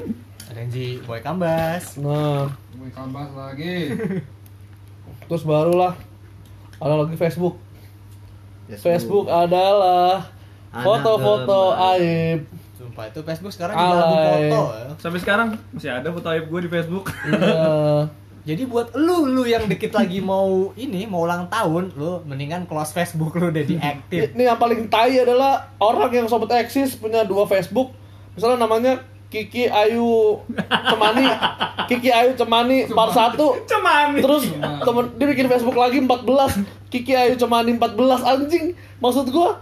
[0.50, 1.94] Ada yang di Boy Kambas.
[2.02, 3.94] Nah, Mau kambas lagi.
[5.30, 5.94] terus barulah
[6.76, 7.56] ada lagi Facebook.
[8.66, 10.26] Facebook adalah
[10.74, 11.60] Anak foto-foto
[11.94, 12.63] aib.
[12.74, 14.50] Sumpah itu Facebook sekarang juga Alay.
[14.50, 14.60] foto.
[14.74, 14.86] ya.
[14.98, 17.06] Sampai sekarang masih ada foto aib gue di Facebook.
[17.26, 18.10] Iya.
[18.44, 22.92] Jadi buat lu lu yang dikit lagi mau ini mau ulang tahun, lu mendingan close
[22.92, 24.36] Facebook lu udah diaktif.
[24.36, 27.96] Ini yang paling tai adalah orang yang sobat eksis punya dua Facebook.
[28.36, 29.00] Misalnya namanya
[29.32, 31.26] Kiki Ayu Cemani,
[31.88, 33.34] Kiki Ayu Cemani part 1
[33.66, 38.76] Cuman Terus temen dia bikin Facebook lagi 14 Kiki Ayu Cemani 14 anjing.
[39.00, 39.56] Maksud gua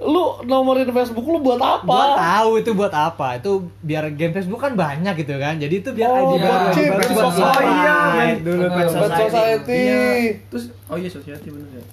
[0.00, 1.84] lu nomorin Facebook lu buat apa?
[1.84, 3.36] Gua tahu itu buat apa.
[3.36, 5.60] Itu biar game Facebook kan banyak gitu kan.
[5.60, 7.24] Jadi itu biar Oh, ID buat baru, buat.
[7.36, 7.98] Oh, iya.
[8.40, 8.64] dulu.
[8.64, 9.24] Pet Bad Society.
[9.28, 9.76] Society.
[9.76, 10.04] Iya.
[10.48, 11.84] Terus oh iya society bener ya.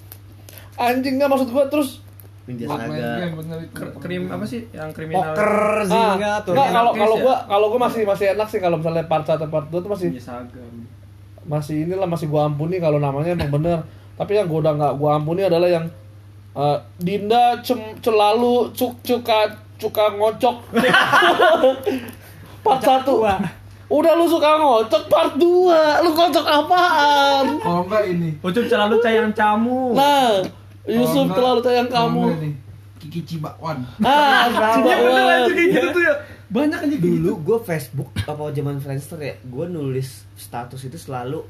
[0.78, 2.00] Anjing nggak maksud gua terus
[2.48, 3.28] Ninja Saga.
[4.00, 5.36] Krim apa sih yang kriminal?
[5.36, 6.56] Poker, Zynga, ah, tuh.
[6.56, 7.22] nggak, kalau kalau ya?
[7.28, 10.08] gua kalau gua masih masih enak sih kalau misalnya part 1 part 2 tuh masih
[10.08, 10.64] Ninja Saga.
[11.44, 13.84] masih inilah masih gua ampuni kalau namanya emang bener
[14.16, 15.84] tapi yang gua udah nggak gua ampuni adalah yang
[16.58, 19.46] eh, Dinda cem, celalu cuk cuka
[19.78, 20.56] cuka ngocok
[22.64, 23.22] part satu
[23.88, 28.36] udah lu suka ngocok part 2 lu ngocok apaan Kalau enggak ini.
[28.38, 29.96] Ucup selalu sayang camu.
[29.96, 30.44] nah
[30.84, 32.50] Yusuf enggak- sayang kamu enggak ini,
[32.98, 33.80] Kiki Cibakwan.
[34.02, 34.44] ah
[34.76, 35.40] coba bener Wan.
[35.40, 36.14] aja kayak gitu tuh ya.
[36.48, 37.04] Banyak aja gitu.
[37.06, 41.44] Dulu gue Facebook apa zaman Friendster ya, gue nulis status itu selalu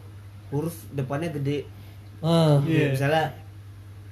[0.50, 1.66] huruf depannya gede.
[2.18, 3.24] Ah, Kayak Misalnya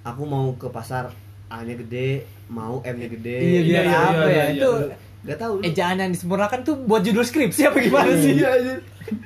[0.06, 1.10] aku mau ke pasar
[1.46, 3.38] A-nya gede, mau M-nya gede.
[3.38, 4.30] Iya, biar iya, apa iya, ya?
[4.30, 4.96] iya, Itu iya.
[5.26, 8.38] Gak tau ejaan yang disempurnakan tuh buat judul skripsi apa gimana sih?
[8.38, 8.78] Iya,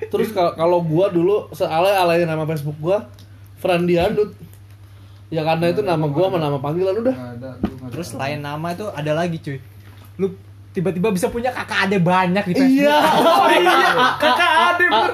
[0.08, 3.04] terus kalau kalau gua dulu sealay alay nama Facebook gua
[3.60, 4.32] Frandi Andut
[5.28, 7.16] ya karena itu nama gua sama nama panggilan udah.
[7.92, 9.60] Terus selain nama itu ada lagi cuy.
[10.16, 10.32] Lu
[10.72, 12.80] tiba-tiba bisa punya kakak ade banyak di Facebook.
[12.80, 12.98] iya
[13.44, 13.76] Oh iya,
[14.16, 15.12] kakak adik ber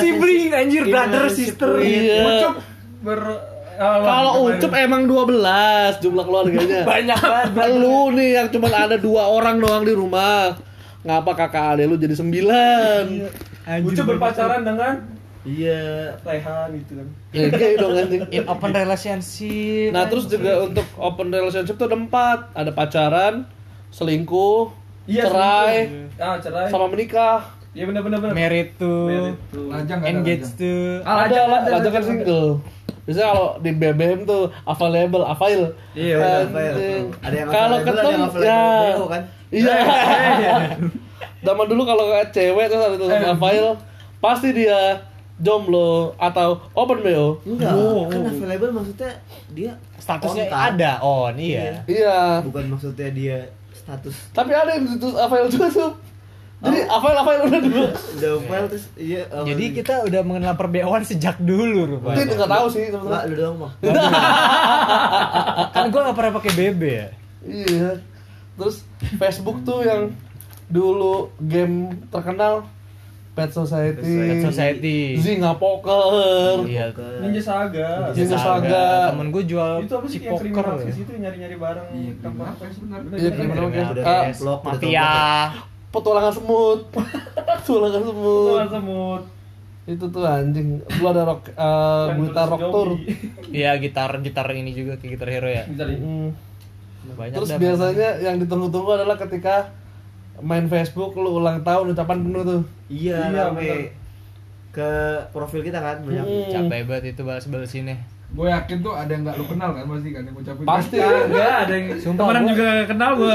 [0.00, 1.76] Sibling anjir, brother, sister.
[1.80, 2.56] Iya.
[3.04, 4.30] Ber Kalau.
[4.48, 6.80] Ucup emang 12 jumlah keluarganya.
[6.92, 7.78] Banyak banget.
[7.78, 10.56] Lu nih yang cuma ada dua orang doang di rumah.
[11.02, 13.02] Ngapa kakak ade lu jadi sembilan?
[13.66, 14.94] Anjir, Ucup berpacaran dengan
[15.42, 16.14] Iya.
[16.22, 17.06] Rehan gitu kan.
[17.34, 18.22] Ya gay dong anjing.
[18.38, 19.90] in open relationship.
[19.90, 22.38] Nah terus juga untuk open relationship tuh ada empat.
[22.54, 23.34] Ada pacaran,
[23.90, 24.70] selingkuh,
[25.10, 26.22] cerai, selingkuh.
[26.22, 26.66] Ah, cerai.
[26.70, 27.42] sama menikah.
[27.72, 28.34] Iya benar benar benar.
[28.36, 29.08] married tuh.
[29.08, 29.66] Married tuh.
[29.72, 30.60] Lajang nggak ada Engage lajang.
[30.60, 30.84] tuh.
[31.02, 32.02] Ah, ada lajang, lah, ada, lajang kan.
[33.02, 35.62] Biasanya kalau di BBM tuh available, avail.
[35.92, 36.72] Iya, benar, avail.
[36.72, 37.04] Anjing.
[37.18, 39.12] Ada yang kalau available, ada ketemu yang available ya.
[39.12, 39.22] Kan?
[39.52, 39.76] Iya.
[41.42, 43.32] Zaman dulu kalau kayak cewek terus ada tulisan Eh.
[43.32, 43.66] avail,
[44.16, 44.80] pasti dia
[45.36, 47.42] jomblo atau open BO.
[47.44, 48.30] Enggak, Oh, kan oh.
[48.30, 49.10] available maksudnya
[49.50, 50.70] dia Statusnya kontak.
[50.72, 51.82] ada on, iya.
[51.84, 52.40] Iya.
[52.40, 53.38] Bukan maksudnya dia
[53.72, 55.90] status Tapi ada yang ditulis avail juga tuh.
[56.62, 57.84] Jadi avail avail udah dulu.
[58.16, 62.22] udah file terus iya apa Jadi kita udah mengenal perbeoan sejak dulu rupanya.
[62.24, 63.26] nggak tahu sih Enggak, teman-teman.
[63.26, 63.72] lu doang mah
[65.74, 67.08] kan gua nggak pernah pakai BB ya.
[67.42, 67.90] Iya.
[68.54, 68.76] Terus
[69.16, 70.14] Facebook tuh yang
[70.68, 71.76] dulu game
[72.08, 72.64] terkenal
[73.32, 75.16] Pet Society, Pet Society.
[75.16, 76.92] Zynga Poker, Iya.
[77.18, 78.12] Ninja Saga.
[78.12, 79.08] Ninja Saga.
[79.08, 80.44] Temen gue jual Itu apa sih si yang poker.
[80.44, 80.92] kriminal ya.
[80.92, 82.98] itu nyari-nyari barang Iya, kriminal apa case benar.
[83.10, 83.84] Iya, kriminal udah
[84.62, 85.12] Mafia.
[85.94, 86.80] petualangan semut,
[87.60, 88.48] petualangan semut.
[88.48, 89.22] Tuhan semut.
[89.82, 90.78] Itu tuh anjing.
[90.80, 92.88] Dulu ada rock, uh, gitar rock tour.
[93.52, 95.64] Iya gitar gitar ini juga kayak gitar hero ya.
[95.66, 96.00] Gitar ini.
[96.00, 96.30] Hmm.
[97.12, 99.74] Banyak Terus biasanya yang ditunggu-tunggu adalah ketika
[100.38, 102.62] main Facebook lu ulang tahun ucapan penuh tuh.
[102.88, 103.90] iya Iya, rame
[104.72, 104.90] ke
[105.28, 106.48] profil kita kan banyak Hmm.
[106.48, 107.92] capek banget itu balas-balas ini.
[108.32, 110.64] Gue yakin tuh ada yang nggak lu kenal kan pasti kan yang ngucapin.
[110.64, 110.96] Pasti.
[110.96, 113.34] Enggak ada yang Sumpah, temenan gua- juga gak kenal gua.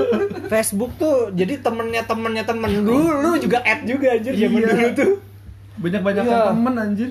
[0.52, 4.68] Facebook tuh jadi temennya temennya temen dulu lu juga add juga anjir zaman Iya.
[4.70, 5.12] dulu tuh.
[5.76, 6.38] Banyak-banyak Iya.
[6.46, 7.10] temen anjir.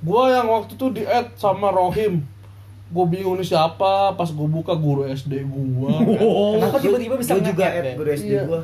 [0.00, 2.24] Gua yang waktu itu di add sama Rohim.
[2.88, 5.92] Gue bingung nih siapa, pas gue buka guru SD gua.
[6.56, 7.94] Kenapa tiba-tiba bisa Gua juga nge-add add ya?
[7.94, 8.42] guru SD Iya.
[8.46, 8.60] gua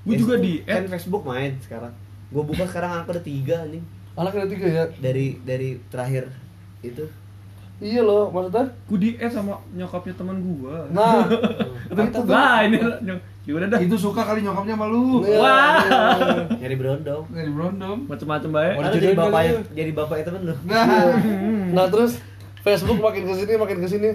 [0.00, 0.86] Gua juga di kan add.
[0.88, 1.90] Facebook main sekarang
[2.26, 3.82] gua buka sekarang angka udah tiga nih
[4.14, 4.84] Anak ada tiga ya.
[4.96, 6.30] dari dari terakhir
[6.94, 7.06] itu
[7.76, 8.72] Iya loh, maksudnya.
[8.88, 10.88] Gua di add sama nyokapnya teman gua.
[10.88, 11.28] Nah,
[11.92, 12.80] Itu lah ini.
[13.44, 13.80] Ya udah dah.
[13.84, 15.20] Itu suka kali nyokapnya sama lu.
[15.28, 15.76] iya, Wah.
[16.56, 18.08] nyari berondong Dari berondong.
[18.08, 18.74] Macem-macem baik.
[18.96, 19.58] Jadi bapak lu.
[19.76, 20.84] jadi bapak temen lu Nah,
[21.76, 22.16] Nah terus
[22.64, 24.10] Facebook makin ke sini makin ke sini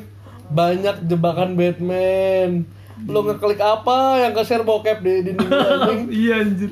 [0.51, 2.65] banyak jebakan Batman.
[3.07, 5.93] Lo ngeklik apa yang ke share bokep di dinding lu.
[6.25, 6.71] Iya anjir.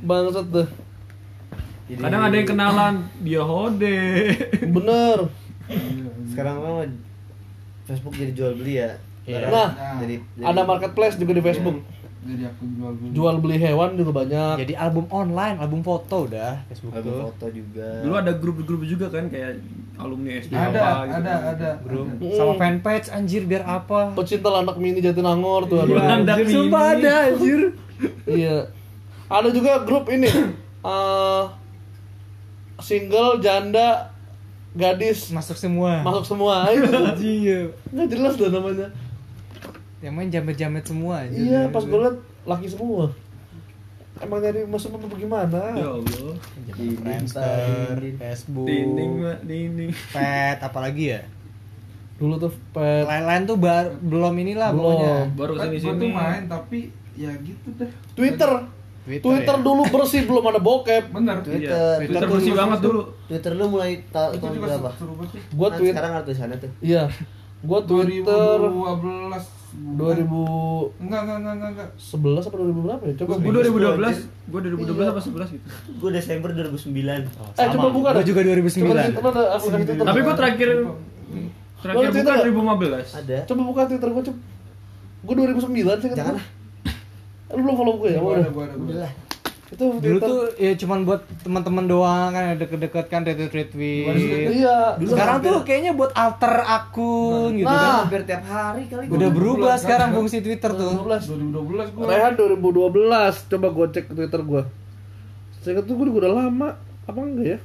[0.00, 0.68] bangsat tuh
[1.96, 3.98] Kadang ada yang kenalan dia hode.
[4.68, 5.18] bener
[6.26, 6.86] Sekarang mah
[7.84, 8.90] Facebook jadi jual beli ya.
[9.22, 9.36] Iya.
[9.42, 11.78] Barang Nah, jadi, jadi ada marketplace juga di Facebook
[12.20, 13.10] Jadi aku jual beli.
[13.10, 17.20] jual beli hewan juga banyak Jadi album online, album foto udah Facebook album tuh.
[17.26, 17.88] foto juga.
[18.00, 19.56] Dulu ada grup-grup juga kan kayak
[19.96, 21.16] alumni SD Ada, apa gitu.
[21.16, 21.70] ada, ada.
[21.80, 22.34] Grup ada.
[22.34, 24.12] sama fanpage anjir biar apa?
[24.12, 26.04] pecinta anak mini Jatinangor tuh ada Iya.
[26.06, 27.60] Landak Anjir, sumpah ada anjir.
[28.26, 28.56] iya
[29.26, 30.28] ada juga grup ini
[30.86, 31.42] eh
[32.80, 34.08] single janda
[34.70, 36.00] gadis Masuk semua.
[36.00, 36.86] masuk semua itu
[37.18, 37.60] Iya.
[37.90, 38.88] nggak jelas dah namanya
[40.00, 41.44] Yang main jamet-jamet semua anjir.
[41.44, 43.12] iya pas gue liat laki semua
[44.16, 46.34] emang nyari masuk apa bagaimana Ya Allah.
[46.94, 49.90] Friendster, Facebook, Dinding, Mak, dinding.
[50.08, 51.20] Pet, apalagi ya?
[52.16, 54.84] dulu tuh pet Lain-lain tuh bar, belum inilah Belum.
[54.92, 55.14] pokoknya.
[55.34, 55.98] Baru Kan ke sini gua sini.
[55.98, 56.80] tuh main tapi
[57.14, 57.90] ya gitu deh.
[58.12, 58.50] Twitter
[59.12, 59.64] Twitter, Twitter ya?
[59.64, 61.36] dulu bersih belum ada bokep Bener.
[61.40, 61.96] Twitter.
[61.98, 62.06] Iya.
[62.06, 63.02] Twitter bersih banget dulu.
[63.26, 64.90] Twitter lu mulai ta- Itu tahun juga berapa?
[65.50, 66.70] gua Kan tweet sekarang ada tulisannya tuh.
[66.80, 67.02] iya
[67.60, 71.88] gua Twitter 2012 2011 Enggak, enggak, enggak, enggak, enggak.
[72.40, 75.66] apa 2000 berapa ya coba Gue 2012, gue 2012 apa 11 gitu.
[75.96, 77.22] Gue Desember 2009.
[77.54, 78.24] eh coba buka Gua dah.
[78.24, 78.82] juga 2009.
[78.82, 80.68] coba Twitter ada aplikasi Twitter Tapi gue terakhir
[81.80, 82.44] terakhir Twitter buka nggak?
[83.06, 83.08] 2015.
[83.16, 83.38] Ada.
[83.46, 84.38] coba buka Twitter gua coba
[85.20, 86.44] gua 2009 sih kan Jangan gua.
[87.52, 88.94] Lu follow gue ya Gua udah ada, gua ada, gua ada.
[88.96, 89.12] Udah
[89.70, 90.26] itu Dulu Twitter.
[90.26, 94.14] tuh ya cuman buat teman-teman doang kan deket-deket kan retweet-retweet.
[94.52, 97.78] iya Dulu Sekarang hampir- tuh kayaknya buat alter akun gitu Nah.
[97.78, 97.94] kan.
[98.02, 99.14] Hampir tiap hari kali gua.
[99.14, 100.16] Udah berubah 2012 sekarang kan?
[100.16, 100.90] fungsi Twitter tuh.
[100.98, 102.04] 2012 2012 gua.
[102.04, 104.62] Rehan 2012 coba gue cek Twitter gua
[105.56, 106.68] saya kata gue udah lama
[107.04, 107.58] apa enggak ya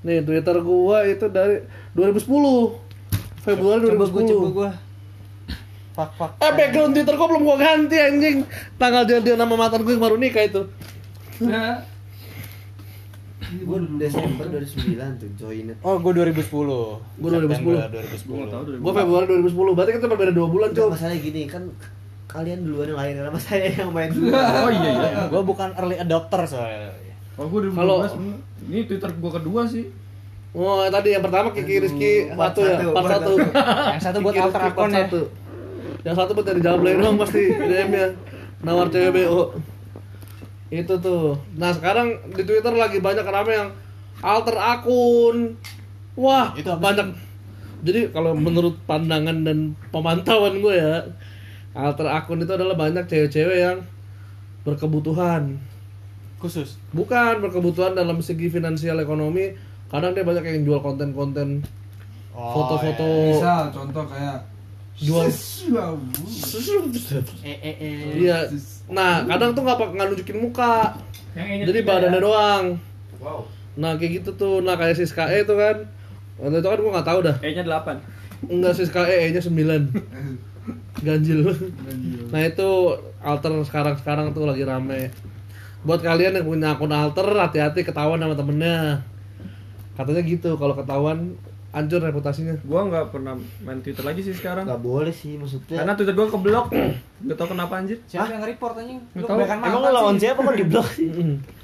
[0.00, 1.60] nih Twitter gua itu dari
[1.92, 2.78] 2010
[3.40, 4.70] Februari Coba 2010 gua coba gua.
[6.00, 6.30] Fuck fuck.
[6.40, 8.36] Eh background Twitter gua belum gua ganti anjing.
[8.74, 10.62] Tanggal jadian nama mantan gue yang baru nikah itu.
[11.38, 11.84] Ya.
[13.50, 15.76] Gue Desember 2009 tuh join it.
[15.82, 16.40] Oh, gua 2010.
[16.48, 17.52] Gua 2010.
[17.52, 18.48] September Gue 2010.
[18.48, 19.76] tahu Gua Februari 2010.
[19.76, 20.88] Berarti kita berbeda 2 bulan, Cok.
[20.88, 21.62] masalahnya gini kan
[22.30, 24.30] kalian duluan yang lahir sama saya yang main dulu.
[24.64, 25.22] Oh iya iya.
[25.28, 26.94] Gua bukan early adopter soalnya.
[27.36, 27.76] Oh gue 2012.
[27.76, 28.00] Kalau-
[28.62, 29.84] ini Twitter gue kedua sih.
[30.50, 33.38] Oh, tadi yang pertama Kiki Rizky satu ya, part satu.
[33.94, 35.06] Yang satu buat Kiki alter Rizky akun ya.
[36.00, 38.08] Yang satu buat dari Jablay doang pasti DM ya.
[38.64, 39.52] Nawar cewek BO.
[40.70, 41.36] Itu tuh.
[41.58, 43.68] Nah, sekarang di Twitter lagi banyak rame yang
[44.22, 45.56] alter akun.
[46.16, 47.10] Wah, Itu banyak.
[47.80, 51.00] Jadi kalau menurut pandangan dan pemantauan gue ya,
[51.72, 53.78] alter akun itu adalah banyak cewek-cewek yang
[54.68, 55.56] berkebutuhan.
[56.40, 56.76] Khusus.
[56.92, 59.52] Bukan berkebutuhan dalam segi finansial ekonomi.
[59.90, 61.64] Kadang dia banyak yang jual konten-konten
[62.30, 64.38] Oh, foto-foto Misal contoh kayak
[64.98, 65.26] jual.
[67.46, 67.98] Eh eh eh.
[68.18, 68.38] iya.
[68.90, 70.96] Nah kadang tuh nggak nggak nunjukin muka.
[71.36, 72.24] Yang ini jadi badannya ya.
[72.24, 72.64] doang.
[73.20, 73.44] Wow.
[73.78, 74.64] nah kayak gitu tuh.
[74.64, 75.76] Nah kayak Siska E tuh kan.
[76.40, 77.36] Waktu itu kan gua nggak tahu dah.
[77.44, 78.50] E-nya 8.
[78.50, 81.40] enggak Siska E E nya 9 ganjil.
[82.28, 82.68] Nah itu
[83.20, 85.12] alter sekarang sekarang tuh lagi rame.
[85.80, 89.00] Buat kalian yang punya akun alter hati-hati ketahuan sama temennya.
[89.96, 91.36] Katanya gitu kalau ketahuan
[91.70, 94.66] hancur reputasinya Gue nggak pernah main Twitter lagi sih sekarang.
[94.66, 95.82] Enggak boleh sih maksudnya.
[95.82, 96.66] Karena Twitter gue keblok.
[97.20, 97.98] Gak tau kenapa anjir.
[98.10, 98.98] Siapa yang nge-report anjing?
[99.14, 101.08] Lu Nggak Emang lu lawan siapa kok di blok sih?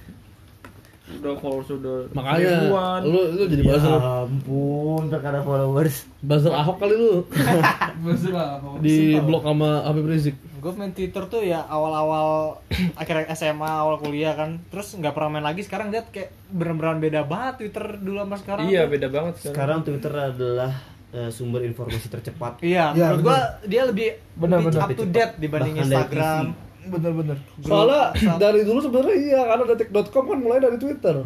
[1.06, 3.00] Udah followers udah makanya ribuan.
[3.00, 5.96] lu lu jadi Ya buzzer ampun, perkara followers.
[6.18, 7.22] buzzer ahok kali lu
[8.34, 8.82] lah apa?
[8.82, 12.58] di blok sama Habib Rizik Gue main Twitter tuh ya awal-awal
[13.00, 14.58] akhir SMA, awal kuliah kan.
[14.66, 15.62] Terus nggak pernah main lagi.
[15.62, 18.66] Sekarang lihat kayak bener-bener beda banget Twitter dulu sama sekarang.
[18.66, 19.54] Iya beda banget sekarang.
[19.54, 20.72] Sekarang Twitter adalah
[21.12, 22.58] eh, sumber informasi tercepat.
[22.58, 26.44] Iya, Iya, menurut gua dia lebih Benar, lebih up to date dibanding Bahkan dari Instagram.
[26.88, 31.16] Bener-bener soalnya dari dulu sebenarnya iya karena detik.com kan mulai dari Twitter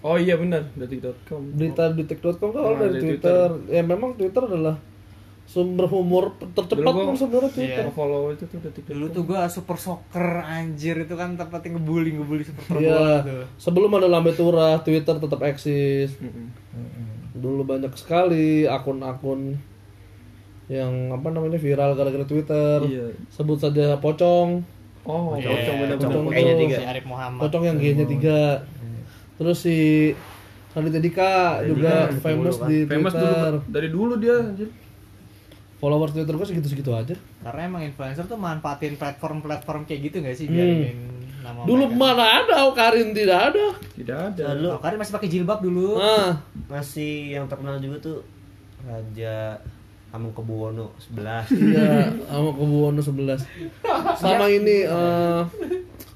[0.00, 1.54] Oh iya benar, detik.com.
[1.54, 3.48] berita detik.com kan awal Nah, dari dari Twitter.
[3.70, 4.74] ya memang Twitter adalah
[5.44, 7.92] sumber humor tercepat pun sebenarnya Twitter Iya.
[7.92, 8.82] follow itu tuh detik.
[8.84, 13.44] Dulu tuh gua super soccer anjir itu kan tempatnya ngebully ngebully supporter bola Iya, tuh.
[13.56, 16.18] sebelum ada lambe turah, Twitter tetap eksis.
[17.32, 19.54] Dulu banyak sekali akun-akun
[20.66, 22.78] yang apa namanya viral gara-gara Twitter.
[22.82, 23.06] Iya.
[23.28, 24.66] Sebut saja pocong,
[25.02, 26.08] Oh, Iya, pocong bener-bener.
[26.08, 26.62] pocong E-nya tuh.
[26.62, 26.76] tiga.
[26.76, 27.40] Si Arif Muhammad.
[27.40, 28.38] pocong yang G-nya tiga.
[29.34, 29.78] Terus si
[30.72, 32.68] Raditya Dika juga Dika, famous dulu kan.
[32.68, 33.52] di Famous Twitter.
[33.52, 34.68] dulu dari dulu dia anjir.
[35.76, 37.14] Followers Twitter gue segitu-segitu aja.
[37.40, 40.54] Karena emang influencer tuh manfaatin platform-platform kayak gitu gak sih Hmm.
[40.54, 40.98] biar ingin
[41.42, 41.98] nama Dulu mereka.
[41.98, 43.66] mana ada Karin tidak ada.
[43.90, 44.42] Tidak ada.
[44.54, 45.98] Lalu Oh, Karin masih pakai jilbab dulu.
[45.98, 46.38] Nah,
[46.68, 48.18] masih yang terkenal juga tuh
[48.80, 49.58] Raja
[50.12, 53.48] Among Kebuwono 11 Iya, sama Kebuwono 11.
[54.14, 55.42] Sama ini eh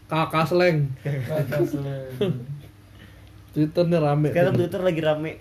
[0.07, 0.93] Kakak Sleng.
[3.51, 4.29] Twitternya rame.
[4.31, 5.33] sekarang Twitter lagi rame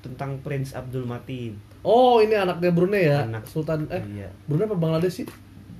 [0.00, 1.52] tentang Prince Abdul Matin
[1.82, 3.26] Oh, ini anaknya Brunei ya?
[3.26, 3.44] Anak.
[3.44, 4.28] Sultan eh Iya.
[4.46, 5.26] Brunei apa Bangladesh sih?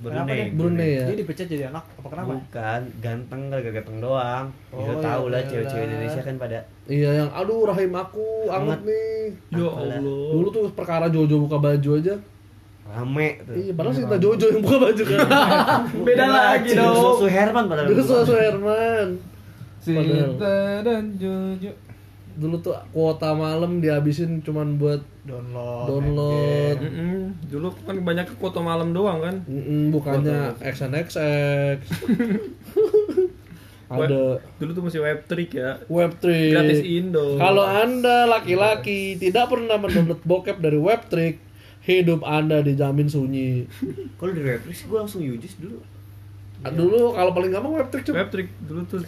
[0.03, 0.49] Kenapa Brunei nih?
[0.51, 1.05] Brunei ya.
[1.05, 2.31] Dia dipecat jadi anak apa kenapa?
[2.35, 5.47] bukan ganteng gak ganteng doang Oh, oh, tahu iya, lah iya.
[5.47, 9.15] cewek-cewek Indonesia kan pada Iya, yang aduh rahim aku anget nih.
[9.49, 9.63] Ya.
[9.63, 9.99] Allah.
[10.03, 12.15] Dulu tuh perkara Jojo buka baju aja.
[12.83, 15.19] rame tuh Iya, padahal sih kita Jojo yang buka baju kan.
[16.03, 16.93] Beda lagi dong.
[16.93, 19.07] Susu Herman padahal Susu Herman.
[19.79, 21.71] Cinta dan Jojo.
[22.33, 25.85] Dulu tuh kuota malam dihabisin cuman buat Download.
[25.87, 26.77] download.
[26.81, 27.17] Mm-mm.
[27.45, 29.35] Dulu kan banyak ke foto malam doang kan.
[29.45, 31.79] Mm, bukannya XNXX.
[33.93, 35.77] Ada Dulu tuh masih web trick ya.
[35.85, 36.25] Web3.
[36.49, 37.37] Gratis Indo.
[37.37, 41.13] Kalau Anda laki-laki tidak pernah mendownload bokep dari Web3,
[41.83, 43.69] hidup Anda dijamin sunyi.
[44.17, 45.77] kalau di Netflix gue langsung Yujis dulu
[46.63, 49.03] Dulu kalau paling gampang Web3 cuma web trick dulu tuh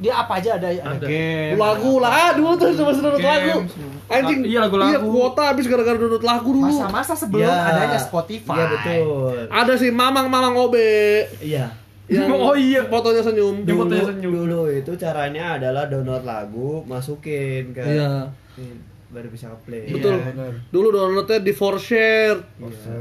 [0.00, 1.04] Dia apa aja ada ada, Ada.
[1.04, 1.54] game.
[1.54, 3.60] lagu lah, ah, dulu tuh cuma download lagu.
[4.08, 4.40] Anjing.
[4.42, 4.90] Iya, lagu-lagu.
[4.90, 6.66] Iya, kuota habis gara-gara download lagu dulu.
[6.66, 7.68] Masa-masa sebelum Iya.
[7.68, 8.56] adanya Spotify.
[8.56, 11.68] iya betul Ada sih Mamang-mamang Obe iya
[12.08, 12.82] yang Oh, iya.
[12.82, 13.62] fotonya senyum.
[13.62, 14.32] Dulu, fotonya senyum.
[14.34, 18.26] dulu itu caranya adalah download lagu masukin ke Iya.
[18.56, 18.74] ini,
[19.10, 20.22] baru bisa play Betul.
[20.22, 20.52] bener.
[20.68, 22.38] Dulu downloadnya di Forshare.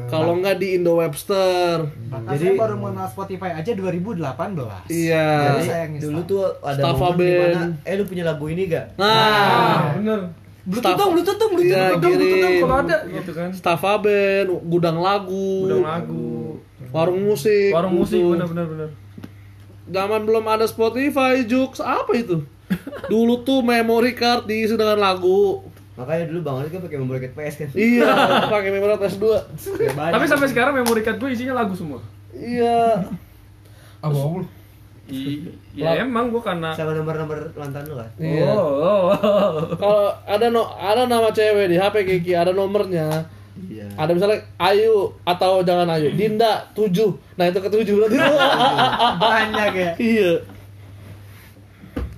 [0.05, 1.85] Kalau nggak di Indo Webster.
[2.03, 4.89] Maka Jadi- saya baru mengenal Spotify aja 2018.
[4.89, 5.29] Iya.
[5.47, 8.65] Jadi saya yang dulu tuh ada Staffa momen di mana eh lu punya lagu ini
[8.65, 10.19] gak Nah, Ah, bener.
[10.61, 11.71] Bluetooth dong, Bluetooth dong, Bluetooth.
[11.71, 12.61] Iya, betul, betul, kirim.
[12.63, 13.49] kalau ada gitu kan.
[13.51, 16.57] Staffa Band, gudang lagu, Udah lagu.
[16.89, 17.69] warung musik.
[17.69, 18.89] Warung musik bener bener bener.
[19.87, 22.45] Zaman belum ada Spotify, Jux, apa itu?
[23.09, 25.65] Dulu tuh memory card diisi dengan lagu.
[25.99, 28.07] Makanya dulu bang Ali kan pakai memory card PS kan Iya,
[28.53, 29.25] pakai memory card PS2.
[29.91, 31.99] Tapi sampai sekarang memory card gue isinya lagu semua.
[32.31, 33.03] Iya.
[33.99, 34.47] Abu-abu.
[35.09, 35.41] I-
[35.73, 38.45] ya emang gue karena sama nomor-nomor lantan lu kan Iya.
[38.47, 39.53] Oh, oh, oh.
[39.73, 43.25] Kalau ada no, ada nama cewek di HP Kiki, ada nomornya.
[43.59, 46.93] iya Ada misalnya Ayu atau jangan Ayu, Dinda 7.
[47.35, 48.17] Nah, itu ketujuh berarti.
[49.25, 49.91] Banyak ya.
[49.99, 50.31] iya.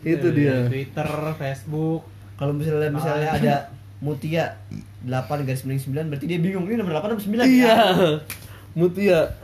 [0.04, 0.68] Itu dia.
[0.68, 2.04] Twitter, Facebook.
[2.42, 3.56] Kalau misalnya misalnya ada
[4.02, 4.58] Mutia
[5.06, 7.78] 8 garis miring 9 berarti dia bingung ini nomor 8 atau 9 Iya.
[8.82, 9.38] Mutia.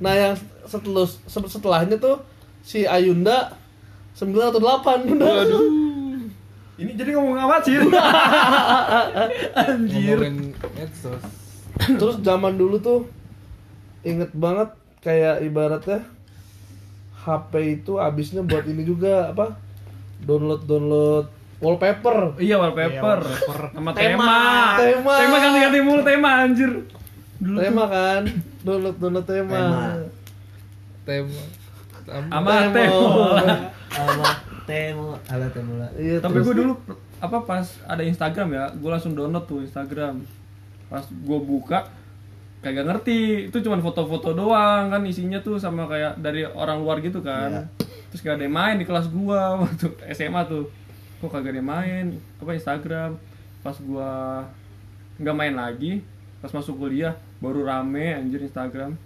[0.00, 2.24] Nah, yang setelah setelahnya tuh
[2.64, 3.52] si Ayunda
[4.16, 5.04] 9 atau 8.
[6.80, 7.76] Ini jadi ngomong apa sih?
[9.68, 10.16] Anjir.
[11.76, 13.00] Terus zaman dulu tuh
[14.00, 14.72] inget banget
[15.04, 16.08] kayak ibaratnya
[17.20, 17.52] HP
[17.84, 19.60] itu abisnya buat ini juga apa?
[20.24, 22.40] Download download wallpaper.
[22.40, 23.20] Iya wallpaper.
[23.76, 24.34] Sama tema.
[24.80, 25.14] Tema.
[25.20, 26.72] Tema ganti-ganti mulu tema anjir.
[27.40, 28.22] Tema kan?
[28.64, 29.60] Download download tema.
[29.60, 29.82] Tema.
[31.04, 31.42] Tema.
[32.08, 32.72] Sama Tema.
[32.74, 33.56] tema.
[33.90, 34.28] sama
[34.70, 36.72] Temo ala Temo Iya, Tapi gue dulu
[37.20, 40.24] apa pas ada Instagram ya, gue langsung download tuh Instagram.
[40.88, 41.90] Pas gue buka
[42.60, 47.24] kagak ngerti, itu cuman foto-foto doang kan isinya tuh sama kayak dari orang luar gitu
[47.24, 47.48] kan.
[47.50, 47.62] Iya.
[48.12, 50.68] Terus gak ada yang main di kelas gua waktu SMA tuh.
[51.20, 52.06] Kok kagak ada yang main
[52.36, 53.10] apa Instagram.
[53.60, 54.10] Pas gua
[55.16, 56.00] nggak main lagi,
[56.38, 58.96] pas masuk kuliah baru rame anjir Instagram.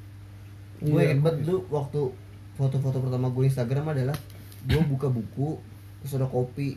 [0.77, 2.01] gue inget banget dulu waktu
[2.53, 4.13] foto-foto pertama gue Instagram adalah
[4.61, 5.57] gue buka buku
[5.99, 6.77] terus ada kopi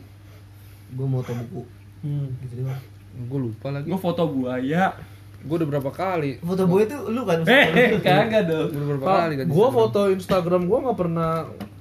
[0.88, 1.62] gue mau foto buku
[1.98, 2.30] Hmm.
[2.40, 2.78] gitu doang
[3.20, 3.84] Gue lupa lagi.
[3.84, 4.94] Gue foto buaya.
[5.40, 6.38] Gue udah berapa kali.
[6.40, 8.70] foto gue itu lu kan Eh, kagak dong.
[8.70, 9.46] Gue berapa kali kan.
[9.48, 11.32] gua foto Instagram gua nggak pernah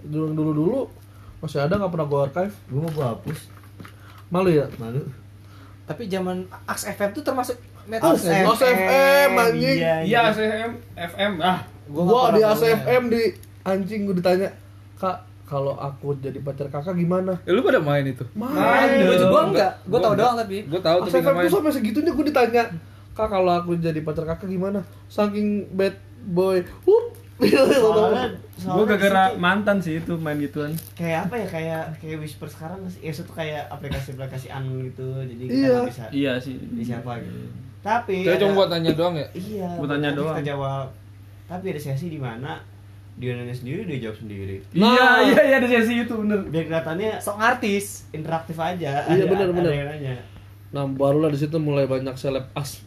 [0.04, 0.80] dulu dulu dulu
[1.38, 2.56] masih ada nggak pernah gua archive.
[2.68, 3.40] gue mau gue hapus
[4.28, 4.66] Malu ya?
[4.82, 5.02] malu
[5.88, 7.56] Tapi zaman Aks FM tuh termasuk
[7.88, 8.44] medsos Aks ya?
[8.44, 9.78] Os FM, anjing.
[9.80, 11.34] Iya, ACM, FM.
[11.40, 13.22] Ah, Gua Gua, di pernah ACFM di
[13.64, 14.52] anjing gua ditanya,
[15.00, 18.28] "Kak, kalau aku jadi pacar Kakak gimana?" Ya lu pada main itu.
[18.36, 19.08] Main.
[19.08, 20.58] Gua juga enggak, gua Gua tau doang tapi.
[20.68, 21.48] Gue tahu tapi tuh main.
[21.48, 22.64] sampai segitunya gua ditanya,
[23.16, 25.96] "Kak, kalau aku jadi pacar Kakak gimana?" Saking bad
[26.28, 26.60] boy.
[26.84, 27.16] Wup.
[27.40, 30.74] soalnya gue gara-gara mantan sih itu main gituan.
[30.92, 35.54] kayak apa ya kayak kayak whisper sekarang ya itu kayak aplikasi-aplikasi an gitu jadi kita
[35.54, 35.70] Iya.
[35.72, 36.56] nggak bisa Iya sih.
[36.58, 37.40] di siapa gitu
[37.80, 39.28] tapi Saya ada- cuma buat tanya doang ya.
[39.34, 40.36] iya Buat tanya doang.
[40.36, 40.88] kita jawab
[41.46, 42.58] tapi ada sesi di mana
[43.16, 44.90] dia nanya sendiri dia jawab sendiri Nah.
[44.90, 46.40] Iya, iya, iya ada sesi itu bener.
[46.44, 47.86] biar kelihatannya Sok artis.
[48.12, 49.72] interaktif aja Iya, Ada- bener, ada bener.
[49.72, 50.16] yang nanya
[50.68, 52.84] Nah, barulah di situ mulai banyak seleb as.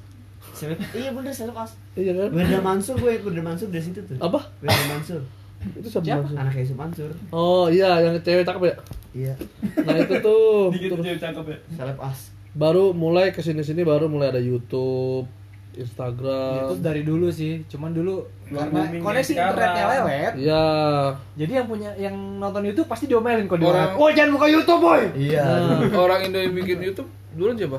[0.52, 2.28] Seleb- iya bener seleb as Iya kan?
[2.30, 4.42] Wenda Mansur gue Wenda Mansur dari situ tuh Apa?
[4.60, 5.22] Wenda Mansur
[5.60, 6.02] Itu siapa?
[6.02, 6.20] Siapa?
[6.22, 6.40] maksudnya?
[6.40, 8.74] anak Yusuf Mansur Oh iya, yang cewek cakep ya?
[9.12, 9.34] iya
[9.76, 10.44] Nah itu tuh
[10.74, 11.58] Dikit terus cewek cakep ya.
[11.74, 15.28] seleb as baru mulai ke sini sini baru mulai ada YouTube
[15.72, 16.66] Instagram.
[16.66, 20.66] itu dari dulu sih cuman dulu karena koneksi internetnya lewet Iya.
[21.36, 24.80] jadi yang punya yang nonton YouTube pasti diomelin kok di Orang- oh jangan buka YouTube
[24.80, 25.46] boy Iya.
[25.46, 27.78] Nah, Orang Indo yang bikin YouTube duluan siapa?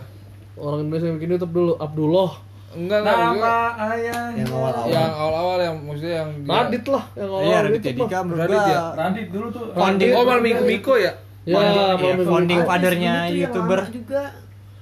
[0.54, 2.32] orang Indonesia yang bikin YouTube dulu Abdullah.
[2.72, 3.18] Enggak enggak.
[3.18, 4.88] maksudnya ayah Yang awal-awal.
[4.88, 8.24] Yang awal-awal yang maksudnya yang dia- Radit lah yang awal iya Raditya YouTube Dika mah.
[8.24, 8.82] menurut Radit gua ya?
[8.94, 11.12] Radit dulu tuh Founding- Oh, Miko Miko ya?
[11.42, 12.24] Ya, Founding- iya, Minggu.
[12.28, 14.22] founding fathernya youtuber juga.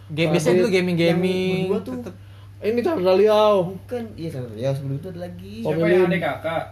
[0.10, 2.14] game biasanya dulu gaming gaming berdua tuh.
[2.60, 4.52] Ini Chandra Liao, Bukan, iya sama.
[4.54, 5.54] Ya sebelum itu ada lagi.
[5.64, 6.64] Siapa yang adik kakak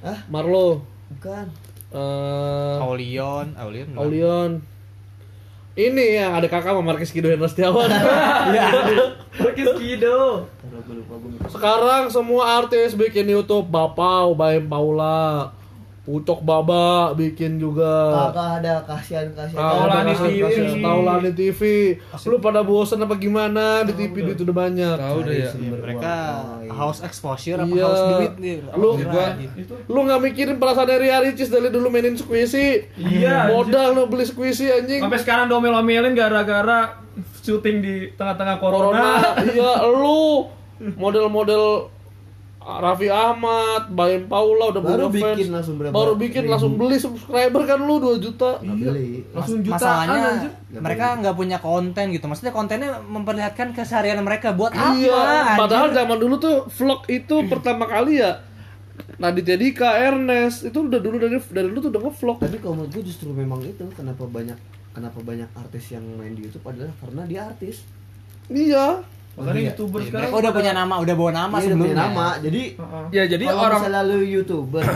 [0.00, 0.18] Hah?
[0.28, 1.46] Marlo, Bukan.
[1.90, 3.98] eh Aulion Aulion belum.
[3.98, 4.50] Aulion.
[5.72, 7.88] Ini yang ada kakak sama Markis Kido Hendra Setiawan.
[9.40, 10.44] Markis Kido.
[11.48, 15.56] Sekarang semua artis bikin YouTube, Bapau, Baim Paula,
[16.02, 18.10] Ucok Baba bikin juga.
[18.34, 19.62] Kakak ada kasihan kasihan.
[19.62, 20.82] Taulani Taulani TV, TV.
[20.82, 21.60] Taulani TV.
[22.26, 24.96] Lu pada bosen apa gimana di TV itu udah banyak.
[24.98, 25.50] Tahu deh ya.
[25.50, 26.14] Sumber mereka
[26.58, 26.74] iya.
[26.74, 27.86] house exposure apa Iya.
[27.86, 32.18] house duit nih Lu- Gua- itu Lu nggak mikirin perasaan Ria Ricis dari dulu mainin
[32.18, 32.82] squishy.
[32.98, 34.98] Iya, Modal lu beli squishy anjing.
[35.00, 36.98] sampai sekarang domel-omelin gara-gara
[37.38, 39.10] syuting di tengah-tengah corona, Corona.
[39.46, 40.50] iya, lu
[40.92, 41.86] model-model
[42.62, 45.54] Raffi Ahmad, Baim Paula udah Baru punya bikin fans.
[45.54, 46.50] langsung berapa Baru bikin ribu.
[46.50, 48.50] langsung beli subscriber kan lu 2 juta.
[48.56, 49.10] Nggak beli.
[49.28, 50.50] langsung Mas- jutaan masalahnya anjir.
[50.74, 55.58] mereka nggak punya konten gitu maksudnya kontennya memperlihatkan keseharian mereka buat apa Iya, anjir?
[55.58, 58.40] padahal zaman dulu tuh vlog itu pertama kali ya
[59.14, 62.36] Raditya Dika, Ernest itu udah dulu dari dari dulu tuh udah ngevlog.
[62.38, 64.58] Tapi kalau menurut gue justru memang itu kenapa banyak
[64.90, 67.86] kenapa banyak artis yang main di YouTube adalah karena dia artis.
[68.46, 69.00] Iya.
[69.32, 71.96] Makanya youtuber Iya, sekarang mereka udah punya nama udah bawa nama Dia udah punya sebelumnya
[71.98, 72.26] nama.
[72.38, 73.04] Jadi Heeh.
[73.10, 74.84] Ya jadi kalau orang misalnya lu youtuber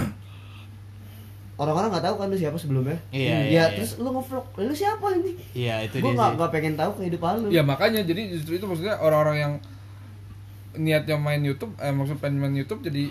[1.56, 2.98] orang-orang nggak tahu kan lu siapa sebelumnya.
[3.08, 3.64] Iya, Ya, iya, iya.
[3.72, 5.32] terus lu ngevlog, lu siapa ini?
[5.54, 6.36] iya itu Gue dia sih.
[6.36, 7.46] nggak pengen tahu kehidupan lu.
[7.48, 9.52] Ya makanya jadi justru itu maksudnya orang-orang yang
[10.76, 13.08] niatnya main YouTube, eh maksud pengen main YouTube jadi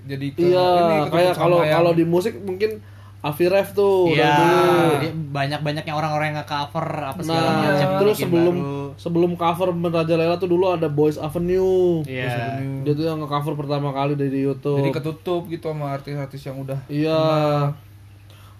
[0.00, 2.78] jadi ke Iya, ini, ketemu kayak kalau kalau di musik mungkin
[3.20, 4.32] Aviref tuh Iya,
[4.90, 5.28] dari dulu.
[5.28, 8.96] banyak-banyaknya orang-orang yang nge-cover apa segala Nah, macam terus sebelum baru.
[8.96, 12.00] sebelum cover Raja Lela tuh dulu ada Boys Avenue.
[12.02, 12.56] Iya.
[12.80, 14.80] Dia tuh yang nge-cover pertama kali dari YouTube.
[14.80, 17.20] jadi ketutup gitu sama artis-artis yang udah Iya.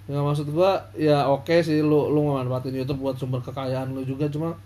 [0.05, 4.27] Ya maksud gua ya oke sih lu lu memanfaatin YouTube buat sumber kekayaan lu juga
[4.27, 4.59] cuma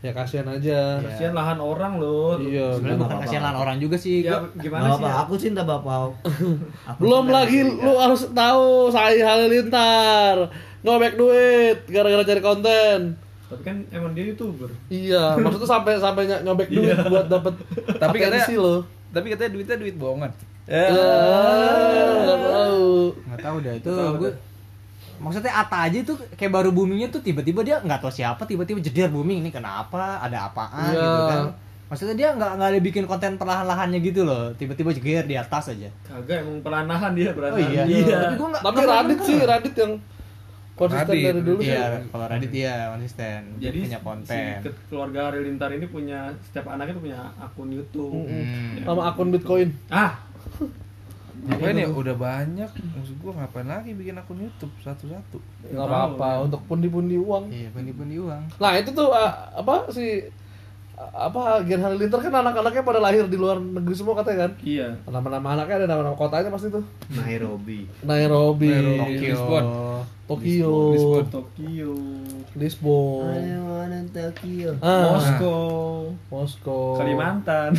[0.00, 0.96] ya kasihan aja.
[0.98, 2.72] kasihan lahan orang loh Iya.
[2.72, 4.22] Sebenarnya bukan kasihan lahan orang juga sih.
[4.22, 5.14] ya Gua- gimana sih apa, ya?
[5.20, 6.08] aku cinta bapak.
[6.88, 7.82] Aku Belum cinta lagi Amerika.
[7.82, 10.36] lu harus tahu saya halilintar
[10.80, 13.00] ngobek duit gara-gara cari konten.
[13.44, 17.50] tapi kan emang dia youtuber Iya, maksudnya sampai sampai ny- nyobek duit buat dapet
[17.94, 18.80] Tapi katanya- atensi lo.
[19.10, 20.30] tapi katanya duitnya duit bohongan.
[20.64, 22.90] Ya, nggak tahu.
[23.26, 24.30] nggak tahu dah itu gue
[25.20, 29.08] maksudnya Ata aja tuh kayak baru boomingnya tuh tiba-tiba dia nggak tahu siapa tiba-tiba jeder
[29.08, 30.18] booming ini kenapa?
[30.18, 30.90] Ada apaan?
[30.90, 31.04] Iya.
[31.04, 31.42] gitu kan.
[31.86, 34.54] Maksudnya dia nggak nggak ada bikin konten perlahan-lahannya gitu loh.
[34.54, 35.90] Tiba-tiba jeger di atas aja.
[36.02, 37.82] Kagak emang peranahan dia oh peranahan iya.
[37.84, 38.18] Iya.
[38.24, 39.36] Tapi gue nggak Tapi Radit sih.
[39.42, 39.92] Radit yang
[40.72, 41.24] konsisten Radit.
[41.26, 41.68] dari dulu sih.
[41.68, 43.40] iya kalau Radit iya konsisten.
[43.58, 44.30] Dia jadi punya konten.
[44.30, 48.24] si ke- keluarga Halilintar ini punya setiap anaknya tuh punya akun YouTube.
[48.24, 48.80] Hmm.
[48.80, 49.68] Sama akun Bitcoin.
[49.90, 50.14] ah
[51.42, 51.88] Ngapain ya?
[51.88, 52.70] Udah banyak.
[52.70, 55.38] Maksud gua ngapain lagi bikin akun YouTube satu-satu?
[55.66, 57.48] Nggak apa-apa untuk pundi-pundi uang.
[57.48, 60.24] iya pundi-pundi uang Nah, itu tuh uh, apa si
[60.94, 64.52] uh, apa Gen Halilintar kan anak-anaknya pada lahir di luar negeri semua katanya kan.
[64.60, 66.84] iya Nama-nama anaknya ada nama-nama kotanya pasti tuh.
[67.10, 67.88] Nairobi.
[68.02, 69.00] Nairobi, Nairobi.
[69.00, 69.64] Tokyo Lisbon.
[70.26, 71.24] Tokyo, Lisbon.
[71.26, 71.92] Tokyo
[72.52, 74.70] Lisbon, I wanna Tokyo.
[74.78, 77.74] ah, Moskow Moskow, Kalimantan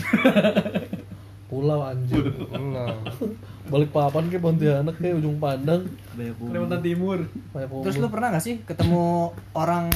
[1.48, 2.32] Pulau anjing.
[2.50, 2.96] Allah.
[3.68, 5.86] Balik papan kayak Pontianak kayak ujung pandang.
[6.14, 7.20] Kalimantan Timur
[7.82, 9.04] terus lu pernah gak sih ketemu
[9.52, 9.88] orang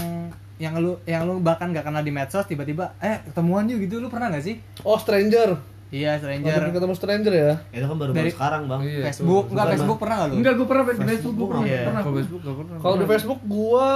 [0.55, 4.07] yang lu yang lu bahkan gak kenal di medsos tiba-tiba eh ketemuan yuk gitu lu
[4.07, 5.59] pernah gak sih Oh, stranger.
[5.87, 6.47] iya Stranger.
[6.49, 7.51] stranger ketemu stranger ya.
[7.71, 8.81] Itu kan baru baru Dari- sekarang, Bang.
[8.81, 11.63] Iya, Facebook enggak Facebook pernah gak lu enggak gue pernah di Facebook Facebook gue pernah
[11.65, 11.81] Iya.
[11.83, 12.77] pernah Kalau Facebook pernah.
[12.79, 13.89] Kalau di Facebook gua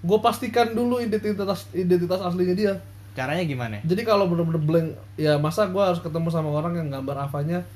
[0.00, 2.74] gua pastikan dulu identitas identitas aslinya dia.
[3.10, 7.26] caranya gimana Jadi kalau bener-bener blank, ya masa gua harus ketemu sama orang yang gambar
[7.26, 7.66] avanya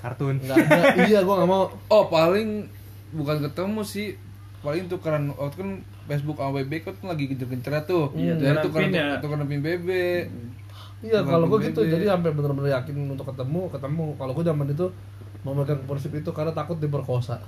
[0.00, 0.80] kartun nggak ada.
[1.06, 1.64] iya, gua nggak mau.
[1.86, 2.64] Oh paling
[3.12, 4.16] bukan ketemu sih
[4.60, 5.70] paling tukeran waktu kan
[6.04, 9.16] Facebook sama BB kan lagi gencer-gencernya tuh Iya, dari tukeran ya.
[9.20, 9.88] tukeran pin BB
[11.00, 11.66] Iya, Bukan kalau gua BB.
[11.72, 11.80] gitu.
[11.86, 14.06] Jadi sampai bener-bener yakin untuk ketemu, ketemu.
[14.16, 14.86] Kalau gua zaman itu
[15.40, 17.40] memegang prinsip itu karena takut diperkosa.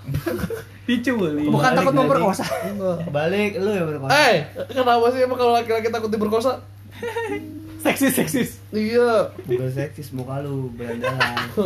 [0.88, 3.04] diculik bukan takut memperkosa Enggak.
[3.12, 4.10] Balik lu yang berkosa.
[4.10, 4.36] Eh,
[4.66, 6.56] kenapa sih emang kalau laki-laki takut diperkosa?
[7.80, 9.32] seksis seksis Iya.
[9.40, 11.18] Bukan seksis muka lu berandalan.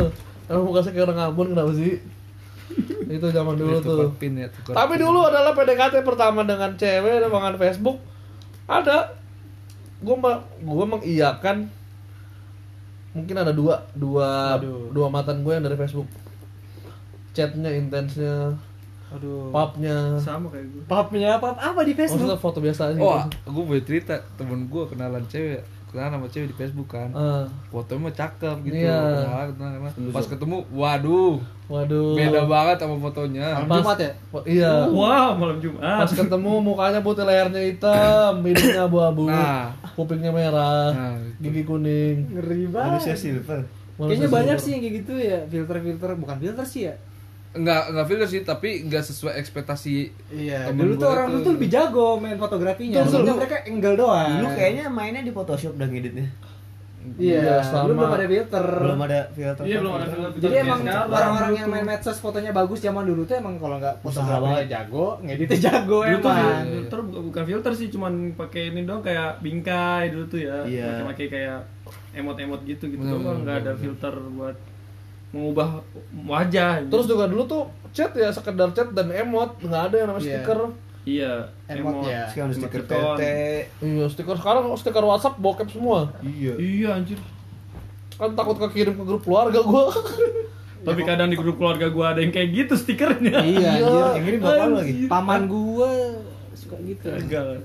[0.45, 1.99] Emang muka saya kayak orang Ambon kenapa sih?
[3.07, 4.09] itu zaman dulu tuh.
[4.15, 5.01] pin ya tukar Tapi pin.
[5.01, 7.97] dulu adalah PDKT pertama dengan cewek dengan Facebook.
[8.65, 9.13] Ada.
[9.97, 10.17] Gue
[10.59, 11.69] gue mengiyakan
[13.11, 14.91] mungkin ada dua dua Aduh.
[14.91, 16.03] dua mantan gue yang dari Facebook
[17.31, 18.51] chatnya intensnya
[19.07, 19.47] Aduh.
[19.49, 22.27] pubnya sama kayak gue Papnya apa apa di Facebook?
[22.27, 23.37] maksudnya foto biasa aja Oh, gitu.
[23.49, 25.63] gue boleh cerita temen gue kenalan cewek,
[25.95, 27.09] kenalan sama cewek di Facebook kan.
[27.09, 28.75] Ah, Fotonya mah cakep gitu.
[28.77, 28.99] Iya.
[29.17, 30.11] Kenalan, kenalan, kenalan.
[30.11, 31.35] Pas ketemu, waduh,
[31.65, 33.47] waduh beda banget sama fotonya.
[33.57, 34.11] Malam Pas- Jumat ya?
[34.29, 39.71] Oh, iya wow malam jumat pas ketemu mukanya putih lehernya hitam hidungnya abu-abu Nah.
[39.91, 43.17] kupingnya merah Nah, gigi kuning Ngeri Manusia banget.
[43.17, 43.59] silver.
[43.95, 46.95] Kayaknya Manusia banyak sih yang kayak gitu ya, filter-filter bukan filter sih ya.
[47.55, 49.95] Enggak, enggak filter sih, tapi enggak sesuai ekspektasi.
[50.29, 52.99] Iya, Temen dulu tuh orang itu- dulu tuh lebih jago main fotografinya.
[53.01, 53.31] Dulu dulu.
[53.37, 54.29] mereka angle doang.
[54.37, 56.27] Dulu kayaknya mainnya di Photoshop dan ngeditnya.
[57.15, 58.65] Iya, Iya, dulu sama- belum ada filter.
[58.81, 59.63] Belum ada filter.
[59.63, 63.37] iya belum ada film Jadi emang orang-orang yang main medsos fotonya bagus zaman dulu tuh
[63.37, 66.65] emang kalau nggak fotografinya jago, ngeditnya jago dulu tuh emang.
[66.65, 71.05] filter bukan, bukan filter sih cuman pakai ini dong kayak bingkai dulu tuh ya Iya.
[71.05, 71.57] pakai kayak
[72.11, 74.57] emot-emot gitu gitu doang nggak ada filter buat
[75.29, 75.81] mengubah
[76.23, 76.83] wajah.
[76.85, 79.57] Terus juga dulu tuh chat ya sekedar chat dan emot.
[79.59, 80.37] Nggak ada yang namanya Iya.
[80.37, 80.59] stiker.
[81.05, 81.33] Iya
[81.69, 82.25] Emot ya.
[82.25, 83.37] Sekarang ada stiker tete.
[83.79, 84.35] iya stiker.
[84.35, 86.09] Sekarang stiker WhatsApp bokep semua.
[86.19, 86.53] Iya.
[86.57, 87.21] iya anjir.
[88.17, 89.93] Kan takut kekirim ke grup keluarga gua.
[90.85, 93.37] Tapi kadang di grup keluarga gua ada yang kayak gitu stikernya.
[93.37, 94.01] Iya, anjir.
[94.17, 94.93] Yang ini bapak lagi.
[95.05, 95.89] Paman gua
[96.57, 97.05] suka gitu.
[97.05, 97.61] gagal.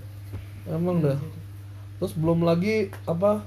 [0.68, 1.16] Emang dah.
[1.96, 3.40] Terus belum lagi apa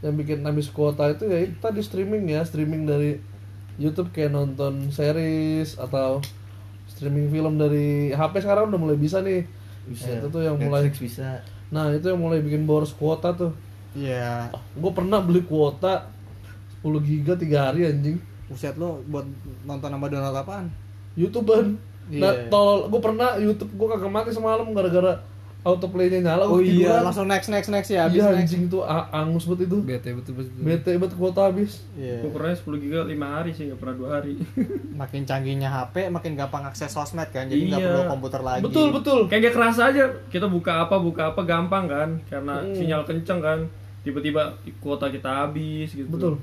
[0.00, 2.40] yang bikin habis kuota itu ya itu tadi streaming ya.
[2.40, 3.20] Streaming dari
[3.80, 6.20] YouTube kayak nonton series atau
[6.86, 9.48] streaming film dari HP sekarang udah mulai bisa nih
[9.82, 10.06] Bisa.
[10.06, 11.40] Nah, itu tuh yang mulai Netflix bisa.
[11.68, 13.56] nah itu yang mulai bikin boros kuota tuh
[13.90, 14.52] Iya.
[14.52, 16.06] gue pernah beli kuota
[16.78, 19.24] 10 giga tiga hari anjing Buset lo buat
[19.62, 20.66] nonton sama download apaan?
[21.14, 21.74] YouTubean
[22.12, 22.46] nah Iya.
[22.48, 25.22] tolol gue pernah YouTube gue kagak mati semalam gara-gara
[25.62, 28.48] autoplaynya nyala Oh iya, langsung next next next ya habis iya next.
[28.48, 28.80] anjing tuh
[29.10, 30.56] angus banget itu Bete betul betul.
[30.58, 32.22] bete banget kuota habis Iya.
[32.22, 34.32] gua pernah 10 giga 5 hari sih nggak pernah 2 hari
[35.00, 37.44] Makin canggihnya HP, makin gampang akses sosmed kan.
[37.44, 37.88] Jadi nggak Iya.
[37.90, 38.62] perlu komputer lagi.
[38.62, 42.72] betul betul kayak gak kerasa aja kita buka apa buka apa gampang kan karena Hmm.
[42.72, 43.58] sinyal kenceng kan
[44.00, 44.48] tiba-tiba
[44.78, 46.34] kuota kita habis gitu betul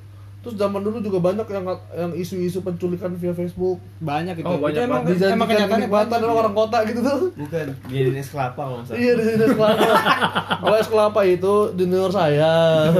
[0.47, 4.47] terus zaman dulu juga banyak yang yang isu-isu penculikan via Facebook Banyak gitu.
[4.47, 5.27] Oh, banyak Itu emang, banget.
[5.29, 6.07] emang kenyataannya banyak.
[6.09, 7.67] sama orang kota gitu tuh Bukan.
[7.83, 8.95] Jadi es kelapa salah.
[8.95, 9.83] iya di sini es kelapa
[10.63, 12.53] kalau es kelapa itu junior saya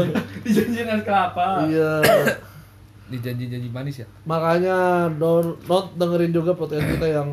[0.44, 1.92] dijanjiin es kelapa iya
[3.08, 4.08] Di janji-janji manis ya.
[4.24, 4.78] makanya
[5.10, 7.32] don not dengerin juga podcast kita yang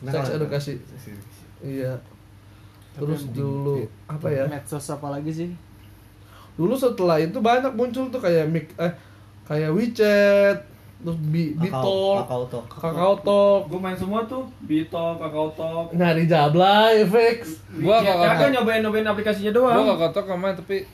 [0.00, 0.72] Nah, seks edukasi
[1.60, 1.96] iya
[2.92, 5.50] terus dulu apa ya Medsos apa lagi sih?
[6.54, 8.92] Dulu setelah itu banyak muncul tuh kayak mic eh
[9.44, 10.58] kayak WeChat
[11.04, 12.64] terus bi Kakao, Bitol kakao talk.
[12.70, 18.48] Kakao Talk gue main semua tuh Bitok, Kakao Talk nyari jablay fix Gua Kagak kakak
[18.56, 20.88] nyobain nyobain aplikasinya gua doang kakak tok main tapi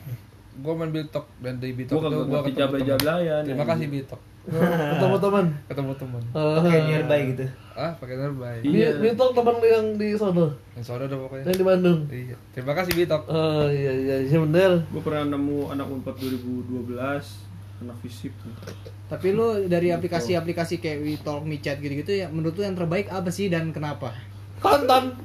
[0.58, 2.58] gua main Bitok dan Gua itu kagak gua ngerti teman.
[2.58, 4.20] jablay-jablayan, Terima kasih Bitok.
[4.50, 6.22] Ketemu teman Ketemu teman.
[6.60, 7.44] Kayak nearby gitu.
[7.72, 8.56] Ah, pakai nearby.
[8.62, 8.88] Iya.
[8.98, 11.44] Bitol teman lu yang di sono Yang sono udah pokoknya.
[11.44, 12.36] yang di Bandung Iya.
[12.50, 13.22] Terima kasih Bitok.
[13.26, 16.98] oh iya iya iya bener gue pernah nemu anak unpad 2012
[17.80, 18.52] anak fisip tuh
[19.06, 23.46] Tapi lu dari aplikasi-aplikasi kayak WeTalk, MiChat gitu-gitu ya menurut lu yang terbaik apa sih
[23.46, 24.12] dan kenapa?
[24.60, 25.16] Tantan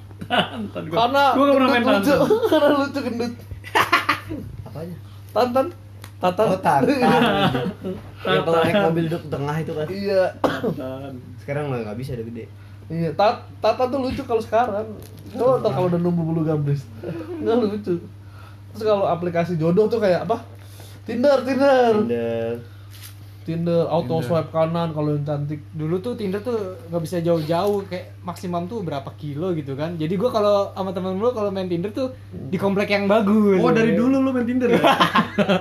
[0.87, 0.97] gua.
[1.03, 2.17] karena gua gak pernah main Tantan
[2.51, 3.33] karena lucu gendut
[4.65, 4.95] Apanya?
[5.31, 5.65] Tantan
[6.27, 6.81] Tantan Oh, tata.
[8.25, 8.85] Yang kalau naik Tatan.
[8.85, 9.87] mobil duduk tengah itu kan.
[9.87, 11.13] iya Tantan.
[11.37, 12.45] Sekarang mah nggak bisa udah gede.
[12.87, 14.85] iya tat Tatan tuh lucu kalau sekarang
[15.31, 16.85] coba ntar kalau udah numbu bulu gambris
[17.35, 17.97] nggak lucu
[18.69, 20.37] terus kalau aplikasi jodoh tuh kayak apa
[21.03, 22.53] Tinder Tinder Tinder.
[23.45, 24.25] Tinder auto Tinder.
[24.25, 28.81] swipe kanan kalau yang cantik Dulu tuh Tinder tuh nggak bisa jauh-jauh kayak maksimum tuh
[28.81, 29.93] berapa kilo gitu kan.
[29.93, 33.57] Jadi gua kalau sama temen lu kalau main Tinder tuh di komplek yang bagus.
[33.57, 34.81] oh dari dulu lu main Tinder ya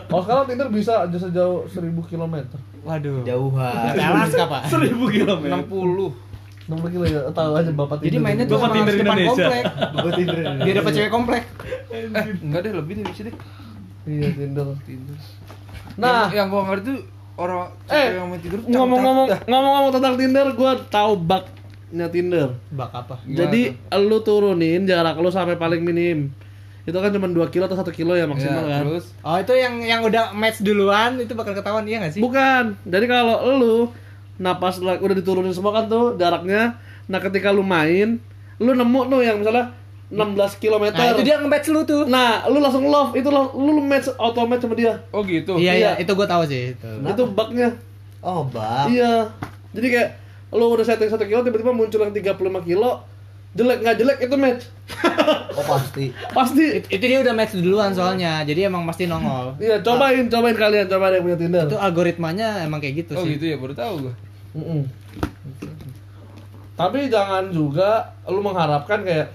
[0.05, 2.35] kalau sekarang Tinder bisa aja sejauh 1000 km
[2.83, 3.21] Waduh.
[3.23, 3.93] Jauhan.
[3.95, 4.63] Alaska, Pak.
[4.67, 6.25] 1000 kilometer 60.
[6.65, 8.25] 60 kilo ya tahu aja bapak Jadi Tinder.
[8.25, 9.29] mainnya tuh Bapak emang Tinder Indonesia.
[9.45, 9.65] komplek.
[9.95, 10.39] Buat Tinder.
[10.59, 11.43] Dia dapat cewek komplek.
[11.87, 12.03] Eh,
[12.41, 13.37] enggak deh, lebih deh bisa deh.
[14.07, 15.17] iya Tinder Tinder.
[15.95, 17.01] nah yang, yang gua ngerti tuh
[17.37, 22.49] orang Eh, yang Tinder tuh ngomong-ngomong ngomong-ngomong tentang Tinder gue tahu bugnya Tinder.
[22.71, 23.15] Bak apa?
[23.23, 23.63] Gimana jadi
[24.01, 26.31] lu turunin jarak lu sampai paling minim.
[26.85, 28.83] Itu kan cuma 2 kilo atau 1 kilo ya maksimal Ya, kan?
[28.85, 29.05] terus?
[29.21, 32.21] Oh itu yang yang udah match duluan itu bakal ketahuan iya gak sih?
[32.21, 32.77] bukan.
[32.85, 33.77] Jadi kalau lu
[34.37, 36.77] napas udah diturunin semua kan tuh jaraknya.
[37.05, 38.21] Nah ketika lu main
[38.57, 39.75] lu nemu tuh yang misalnya
[40.07, 40.21] 16
[40.57, 42.05] km Nah itu dia nge-match lu tuh.
[42.05, 45.55] nah lu langsung love itu lo- lu match auto match sama dia oh gitu.
[45.55, 45.91] Iya iya iya.
[45.97, 46.73] itu gue tahu sih.
[46.73, 46.89] Itu.
[47.03, 47.73] itu bugnya
[48.19, 48.89] Oh, bak.
[48.89, 49.29] Iya.
[49.71, 50.11] Jadi kayak
[50.51, 53.03] lu udah setting 1 kilo tiba-tiba muncul yang 35 kilo
[53.53, 54.63] jelek nggak jelek itu match
[55.55, 56.11] Oh pasti.
[56.29, 60.55] pasti It- itu dia udah match duluan soalnya jadi emang pasti nongol iya cobain cobain
[60.55, 63.71] kalian cobain yang punya tinder itu algoritmanya emang kayak gitu Oh sih gitu ya, baru
[63.73, 64.15] tahu gua.
[64.53, 64.83] Mm-mm.
[66.75, 67.91] tapi jangan juga
[68.27, 69.31] lu mengharapkan kayak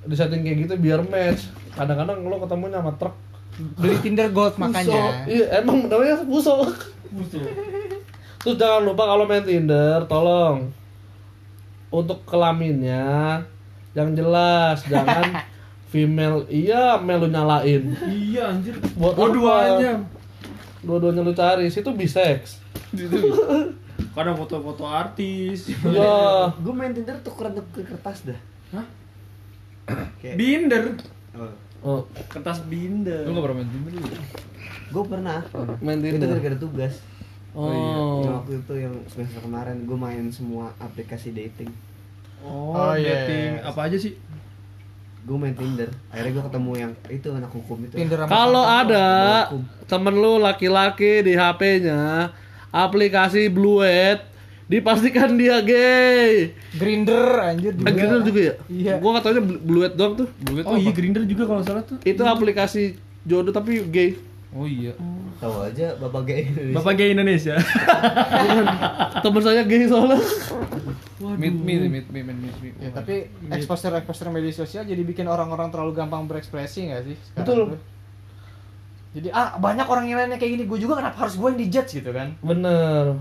[0.00, 3.14] di setting kayak gitu biar match kadang-kadang lu ketemunya sama truk
[3.74, 4.62] beli Tinder Gold Buso.
[4.62, 6.62] makanya iya emang namanya buso
[8.38, 10.70] terus jangan lupa kalau main Tinder tolong
[11.88, 13.42] untuk kelaminnya
[13.90, 15.42] yang jelas jangan
[15.90, 18.76] female iya male lu nyalain Iya anjir.
[18.94, 19.34] buat Oh, apa?
[19.34, 19.92] duanya.
[20.78, 22.60] dua-duanya lu cari situ bisex
[24.08, 25.66] Kadang foto-foto artis.
[25.84, 28.38] ya Gue main Tinder tukeran tuker kertas dah.
[30.18, 30.82] Kayak Binder.
[31.34, 31.52] oh.
[31.80, 33.22] oh, Kertas binder.
[33.22, 34.06] Lu enggak pernah main Tinder lu?
[34.88, 35.38] Gue pernah.
[35.78, 36.94] main Itu Tinder gara-gara tugas.
[37.52, 41.70] oh, Yang waktu itu yang semester kemarin gue main semua aplikasi dating.
[42.40, 43.52] Oh, Oh, iya, dating.
[43.58, 43.66] iya.
[43.66, 44.14] Apa aja sih?
[45.20, 45.92] Gue main Tinder.
[46.08, 47.94] Akhirnya gue ketemu yang itu anak hukum itu.
[48.26, 49.08] Kalau ada
[49.84, 52.32] temen lu laki-laki di HP-nya
[52.68, 54.24] aplikasi Bluet
[54.68, 57.88] dipastikan dia gay Grinder anjir juga.
[57.88, 58.54] Eh, Grindr juga ya?
[58.68, 58.94] Iya.
[59.00, 60.28] Gua nggak taunya Blu- Bluet doang tuh.
[60.38, 60.96] Bluet Oh tuh iya apa?
[61.00, 61.96] Grinder juga kalau salah tuh.
[62.04, 64.20] Itu aplikasi jodoh tapi gay.
[64.48, 64.92] Oh iya.
[65.40, 66.76] Tahu aja bapak gay Indonesia.
[66.76, 67.54] Bapak gay Indonesia.
[69.24, 70.20] Temen saya gay soalnya.
[71.18, 72.68] Meet me, meet me, meet me, meet me.
[72.78, 77.16] Ya, tapi exposure exposure media sosial jadi bikin orang-orang terlalu gampang berekspresi nggak sih?
[77.18, 77.58] sekarang Betul.
[77.72, 77.80] tuh?
[79.08, 81.90] Jadi ah banyak orang yang nanya kayak gini, gue juga kenapa harus gue yang dijudge
[81.98, 82.36] gitu kan?
[82.38, 83.16] Bener.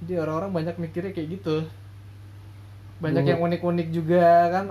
[0.00, 1.56] Jadi orang-orang banyak mikirnya kayak gitu.
[2.96, 4.64] Banyak yang unik-unik juga kan.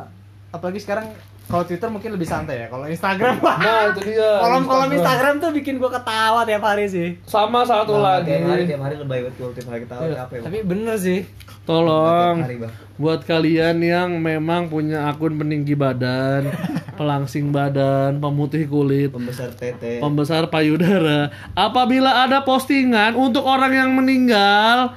[0.50, 1.10] Apalagi sekarang
[1.44, 2.68] kalau Twitter mungkin lebih santai ya.
[2.68, 3.36] Kalau Instagram.
[3.38, 4.30] Nah itu dia.
[4.44, 7.20] Kolom-kolom Instagram tuh bikin gue ketawa tiap hari sih.
[7.24, 8.32] Sama satu Nah, lagi.
[8.32, 10.40] Tiap hari tiap hari lebay betul tiap hari ketawa capek.
[10.42, 11.20] Tapi bener sih.
[11.64, 12.74] Tolong Tiap hari, Bang.
[12.94, 16.52] buat kalian yang memang punya akun peninggi badan,
[17.00, 19.98] pelangsing badan, pemutih kulit, Pembesar tete.
[19.98, 21.32] pembesar payudara.
[21.54, 24.92] Apabila ada postingan untuk orang yang meninggal,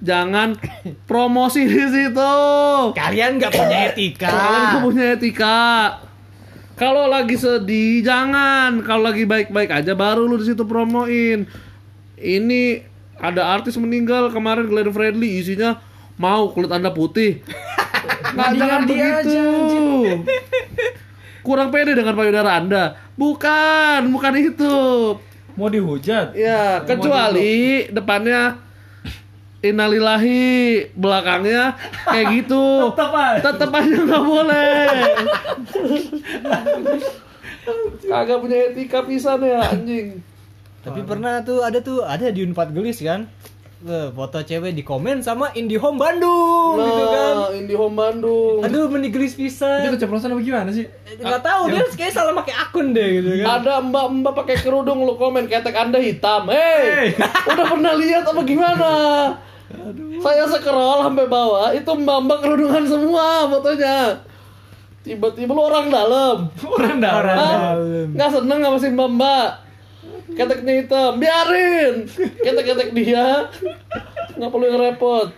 [0.00, 0.56] jangan
[1.04, 2.34] promosi di situ.
[2.96, 4.28] Kalian nggak punya etika.
[4.32, 5.60] Kalian tuh punya etika.
[6.80, 11.44] Kalau lagi sedih jangan, kalau lagi baik-baik aja baru lu di situ promoin.
[12.16, 12.62] Ini
[13.20, 15.76] ada artis meninggal kemarin Glenn Fredly isinya
[16.16, 17.44] mau kulit anda putih.
[18.34, 19.44] Nggak jangan begitu.
[21.44, 22.96] Kurang pede dengan payudara anda.
[23.16, 24.76] Bukan, bukan itu.
[25.56, 26.32] Mau dihujat.
[26.32, 28.69] Ya, kecuali depannya
[29.60, 31.76] Innalillahi belakangnya
[32.08, 32.64] kayak gitu.
[32.96, 33.40] Tetep aja.
[33.44, 34.84] Tetep aja nggak boleh.
[38.00, 40.24] Kagak punya etika pisan ya anjing.
[40.80, 43.28] Tapi pernah tuh ada tuh ada di Unpad Gelis kan.
[43.80, 47.32] Eh, foto cewek di komen sama Indihome Bandung gitu kan.
[47.36, 48.60] Nah, Indihome Bandung.
[48.64, 49.92] Aduh menigelis Itu pisan.
[49.92, 50.84] keceplosan apa gimana sih?
[51.16, 53.60] Nggak tahu dia kayak salah pakai akun deh gitu kan.
[53.60, 56.48] Ada mbak-mbak pakai kerudung lu komen ketek anda hitam.
[56.48, 57.12] Hei,
[57.44, 58.90] udah pernah lihat apa gimana?
[60.20, 64.18] Saya scroll sampai bawah itu mbak-mbak kerudungan semua fotonya.
[65.00, 66.36] Tiba-tiba lu orang dalam.
[66.60, 68.12] Orang dalam.
[68.12, 69.48] Nggak seneng sama si mbak-mbak.
[70.30, 72.06] Keteknya hitam, biarin.
[72.44, 73.48] Ketek-ketek dia.
[74.36, 75.28] Nggak perlu yang repot.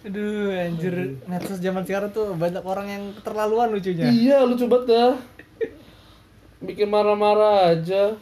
[0.00, 4.08] Aduh anjir medsos zaman sekarang tuh banyak orang yang keterlaluan lucunya.
[4.08, 5.12] Iya, lucu banget dah.
[6.64, 8.16] Bikin marah-marah aja.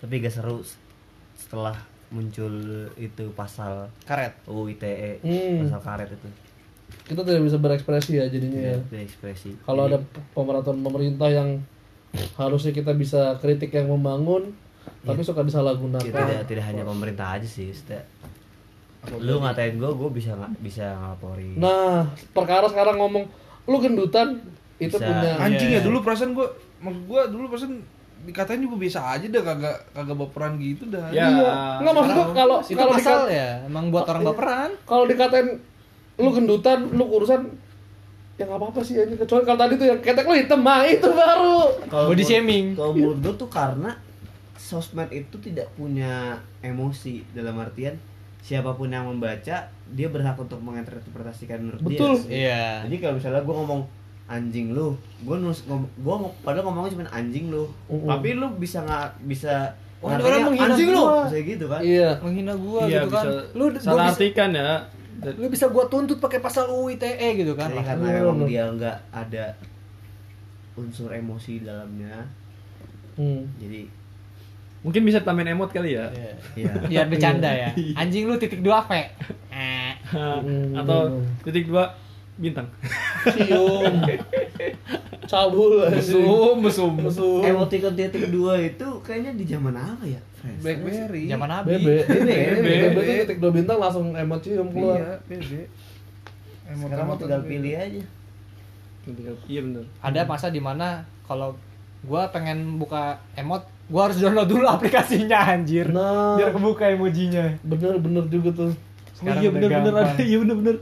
[0.00, 0.64] Tapi gak seru
[1.36, 1.76] setelah
[2.12, 2.52] muncul
[2.94, 4.36] itu pasal Karet.
[4.44, 5.64] UU ITE, Hmm.
[5.64, 6.28] pasal karet itu.
[7.02, 8.76] Kita tidak bisa berekspresi ya jadinya ya.
[8.78, 9.50] Itu ekspresi.
[9.58, 9.96] Kalau ada
[10.30, 11.64] pemerintahan pemerintah yang
[12.36, 14.52] harusnya kita bisa kritik yang membangun,
[15.02, 16.04] tapi suka ya, disalahgunakan.
[16.04, 18.04] tidak tidak hanya pemerintah aja sih, Ustaz.
[19.18, 21.56] Lu ngatain gue, gue bisa nggak bisa ngelaporin.
[21.56, 23.24] Nah, perkara sekarang ngomong
[23.64, 24.38] lu gendutan
[24.78, 25.06] itu Bisa.
[25.06, 25.78] punya Anjing Iya.
[25.78, 27.78] ya dulu perasaan gua maksud gua dulu perasaan
[28.22, 31.10] dikatain juga biasa aja dah kagak kagak baperan gitu dah.
[31.10, 31.26] Ya.
[31.26, 31.52] Iya.
[31.78, 34.70] Enggak maksud gua kalau Itu kalau dikat- ya emang buat orang baperan.
[34.82, 35.48] kalau dikatain
[36.14, 37.42] lu gendutan, lu kurusan
[38.32, 41.04] ya nggak apa-apa sih anjing kecuali kalau tadi tuh yang ketek lu hitam mah itu
[41.04, 42.66] baru Kalau Body shaming.
[42.72, 43.90] Kalau menurut gue tuh karena
[44.54, 47.98] sosmed itu tidak punya emosi dalam artian
[48.38, 52.18] siapa pun yang membaca dia berhak untuk menginterpretasikan menurut Betul.
[52.24, 52.30] dia.
[52.30, 52.64] Iya.
[52.88, 53.80] Jadi kalau misalnya gue ngomong
[54.32, 58.08] anjing lu, gue nus gue mau padahal ngomongnya cuma anjing lu, Mm-mm.
[58.08, 61.80] tapi lu bisa nggak bisa Oh, ngartinya, orang menghina anjing lu, gua." kayak gitu kan?
[61.80, 63.22] iya Menghina gua Iya gitu kan.
[63.22, 63.30] bisa.
[63.52, 64.70] Lu gua salah bisa, artikan ya.
[65.32, 67.70] Lu bisa gua tuntut pakai pasal UU ITE gitu kan.
[67.70, 69.44] Jadi karena Iya, memang dia nggak ada
[70.74, 72.24] unsur emosi dalamnya,
[73.14, 73.44] Hmm.
[73.56, 73.86] jadi
[74.82, 76.10] Mungkin bisa tambahin emot kali ya.
[76.10, 76.34] Iya.
[76.58, 77.70] ya Biar bercanda ya.
[77.94, 78.90] Anjing lu titik dua V.
[79.54, 79.94] Eh.
[80.10, 81.46] Hmm, Atau bener.
[81.46, 81.94] titik dua
[82.34, 82.66] bintang.
[83.28, 83.94] cium
[85.30, 90.20] cabul mesum mesum mesum Emoticon titik dua itu kayaknya di zaman apa ya?
[90.58, 91.30] Blackberry.
[91.30, 91.78] Zaman Nabi.
[91.78, 92.74] bebe bebe Bebe.
[92.90, 95.50] bebe tuh ketik dua bintang langsung emot cium Iya, keluar BB.
[96.72, 98.02] Sekarang mah tinggal pilih aja.
[99.46, 101.54] iya bener Ada masa di mana kalau
[102.02, 105.86] gua pengen buka emot, gua harus download dulu aplikasinya anjir.
[105.88, 106.34] Nah.
[106.34, 107.54] Biar kebuka emojinya.
[107.62, 108.72] bener bener juga tuh
[109.12, 110.76] Sekarang oh iya bener bener ada iya bener bener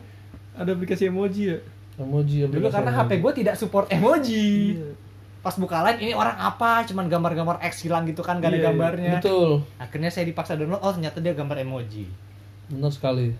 [0.60, 1.58] ada aplikasi emoji ya
[1.96, 3.00] emoji Dulu aplikasi karena emoji.
[3.02, 4.76] HP gua tidak support emoji.
[5.40, 6.84] Pas buka lain ini orang apa?
[6.84, 8.66] Cuman gambar-gambar X hilang gitu kan, gak ada Iya, iya.
[8.66, 9.12] gambarnya.
[9.16, 12.04] betul Akhirnya saya dipaksa download, oh ternyata dia gambar emoji.
[12.68, 13.34] benar sekali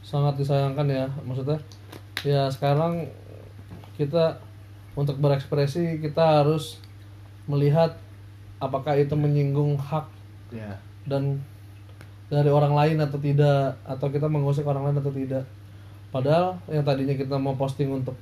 [0.00, 1.56] sangat disayangkan ya maksudnya
[2.20, 3.08] ya sekarang
[3.94, 4.36] kita
[4.92, 6.76] untuk berekspresi kita harus
[7.46, 7.96] melihat
[8.58, 10.04] apakah itu menyinggung hak
[10.50, 10.76] Ya.
[11.04, 11.40] dan
[12.26, 15.44] dari orang lain atau tidak atau kita mengusik orang lain atau tidak
[16.10, 18.14] padahal yang tadinya kita mau posting untuk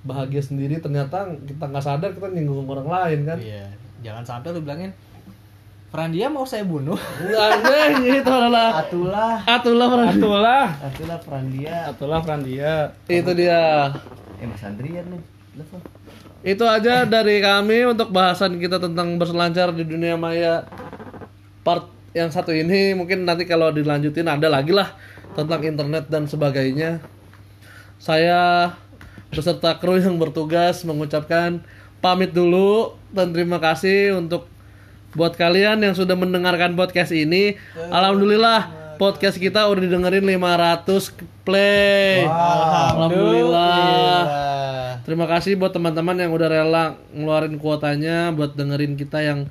[0.00, 3.66] bahagia sendiri ternyata kita nggak sadar kita nyinggung orang lain kan Iya.
[4.02, 4.92] Jangan sampai lu bilangin
[5.88, 6.98] Frandia mau saya bunuh.
[7.22, 7.62] Enggak,
[8.18, 10.08] itu adalah Atulah, atulah Fran.
[10.10, 11.76] atulah atulah Prandia.
[11.86, 12.72] atulah Frandia
[13.06, 13.94] itu dia
[14.36, 15.22] Eh Mas Andrian nih.
[15.54, 15.80] Telepon.
[16.42, 20.66] Itu aja dari kami untuk bahasan kita tentang berselancar di dunia maya.
[21.62, 24.92] Part yang satu ini mungkin nanti kalau dilanjutin ada lagi lah
[25.34, 27.02] tentang internet dan sebagainya.
[27.98, 28.74] Saya
[29.34, 31.62] beserta kru yang bertugas mengucapkan
[31.98, 34.46] pamit dulu dan terima kasih untuk
[35.14, 37.58] buat kalian yang sudah mendengarkan podcast ini.
[37.90, 42.26] Alhamdulillah podcast kita udah didengerin 500 play.
[42.94, 44.18] Alhamdulillah.
[45.04, 49.50] Terima kasih buat teman-teman yang udah rela ngeluarin kuotanya buat dengerin kita yang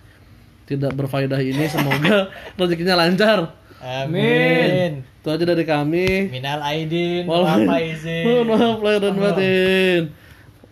[0.66, 1.70] tidak berfaedah ini.
[1.70, 3.54] Semoga rezekinya lancar.
[3.84, 5.13] Amin.
[5.24, 6.36] Itu aja dari kami.
[6.36, 8.44] Minal aidin, wal faizin.
[8.44, 10.02] Mohon maaf lahir dan batin.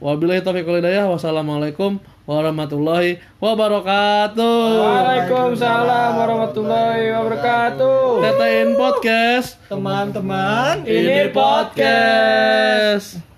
[0.04, 1.08] Wabillahi taufiq wal hidayah.
[1.08, 4.60] Wassalamualaikum warahmatullahi wabarakatuh.
[4.76, 9.56] Waalaikumsalam warahmatullahi wabarakatuh Tetein podcast.
[9.72, 13.31] Teman-teman, Ini podcast.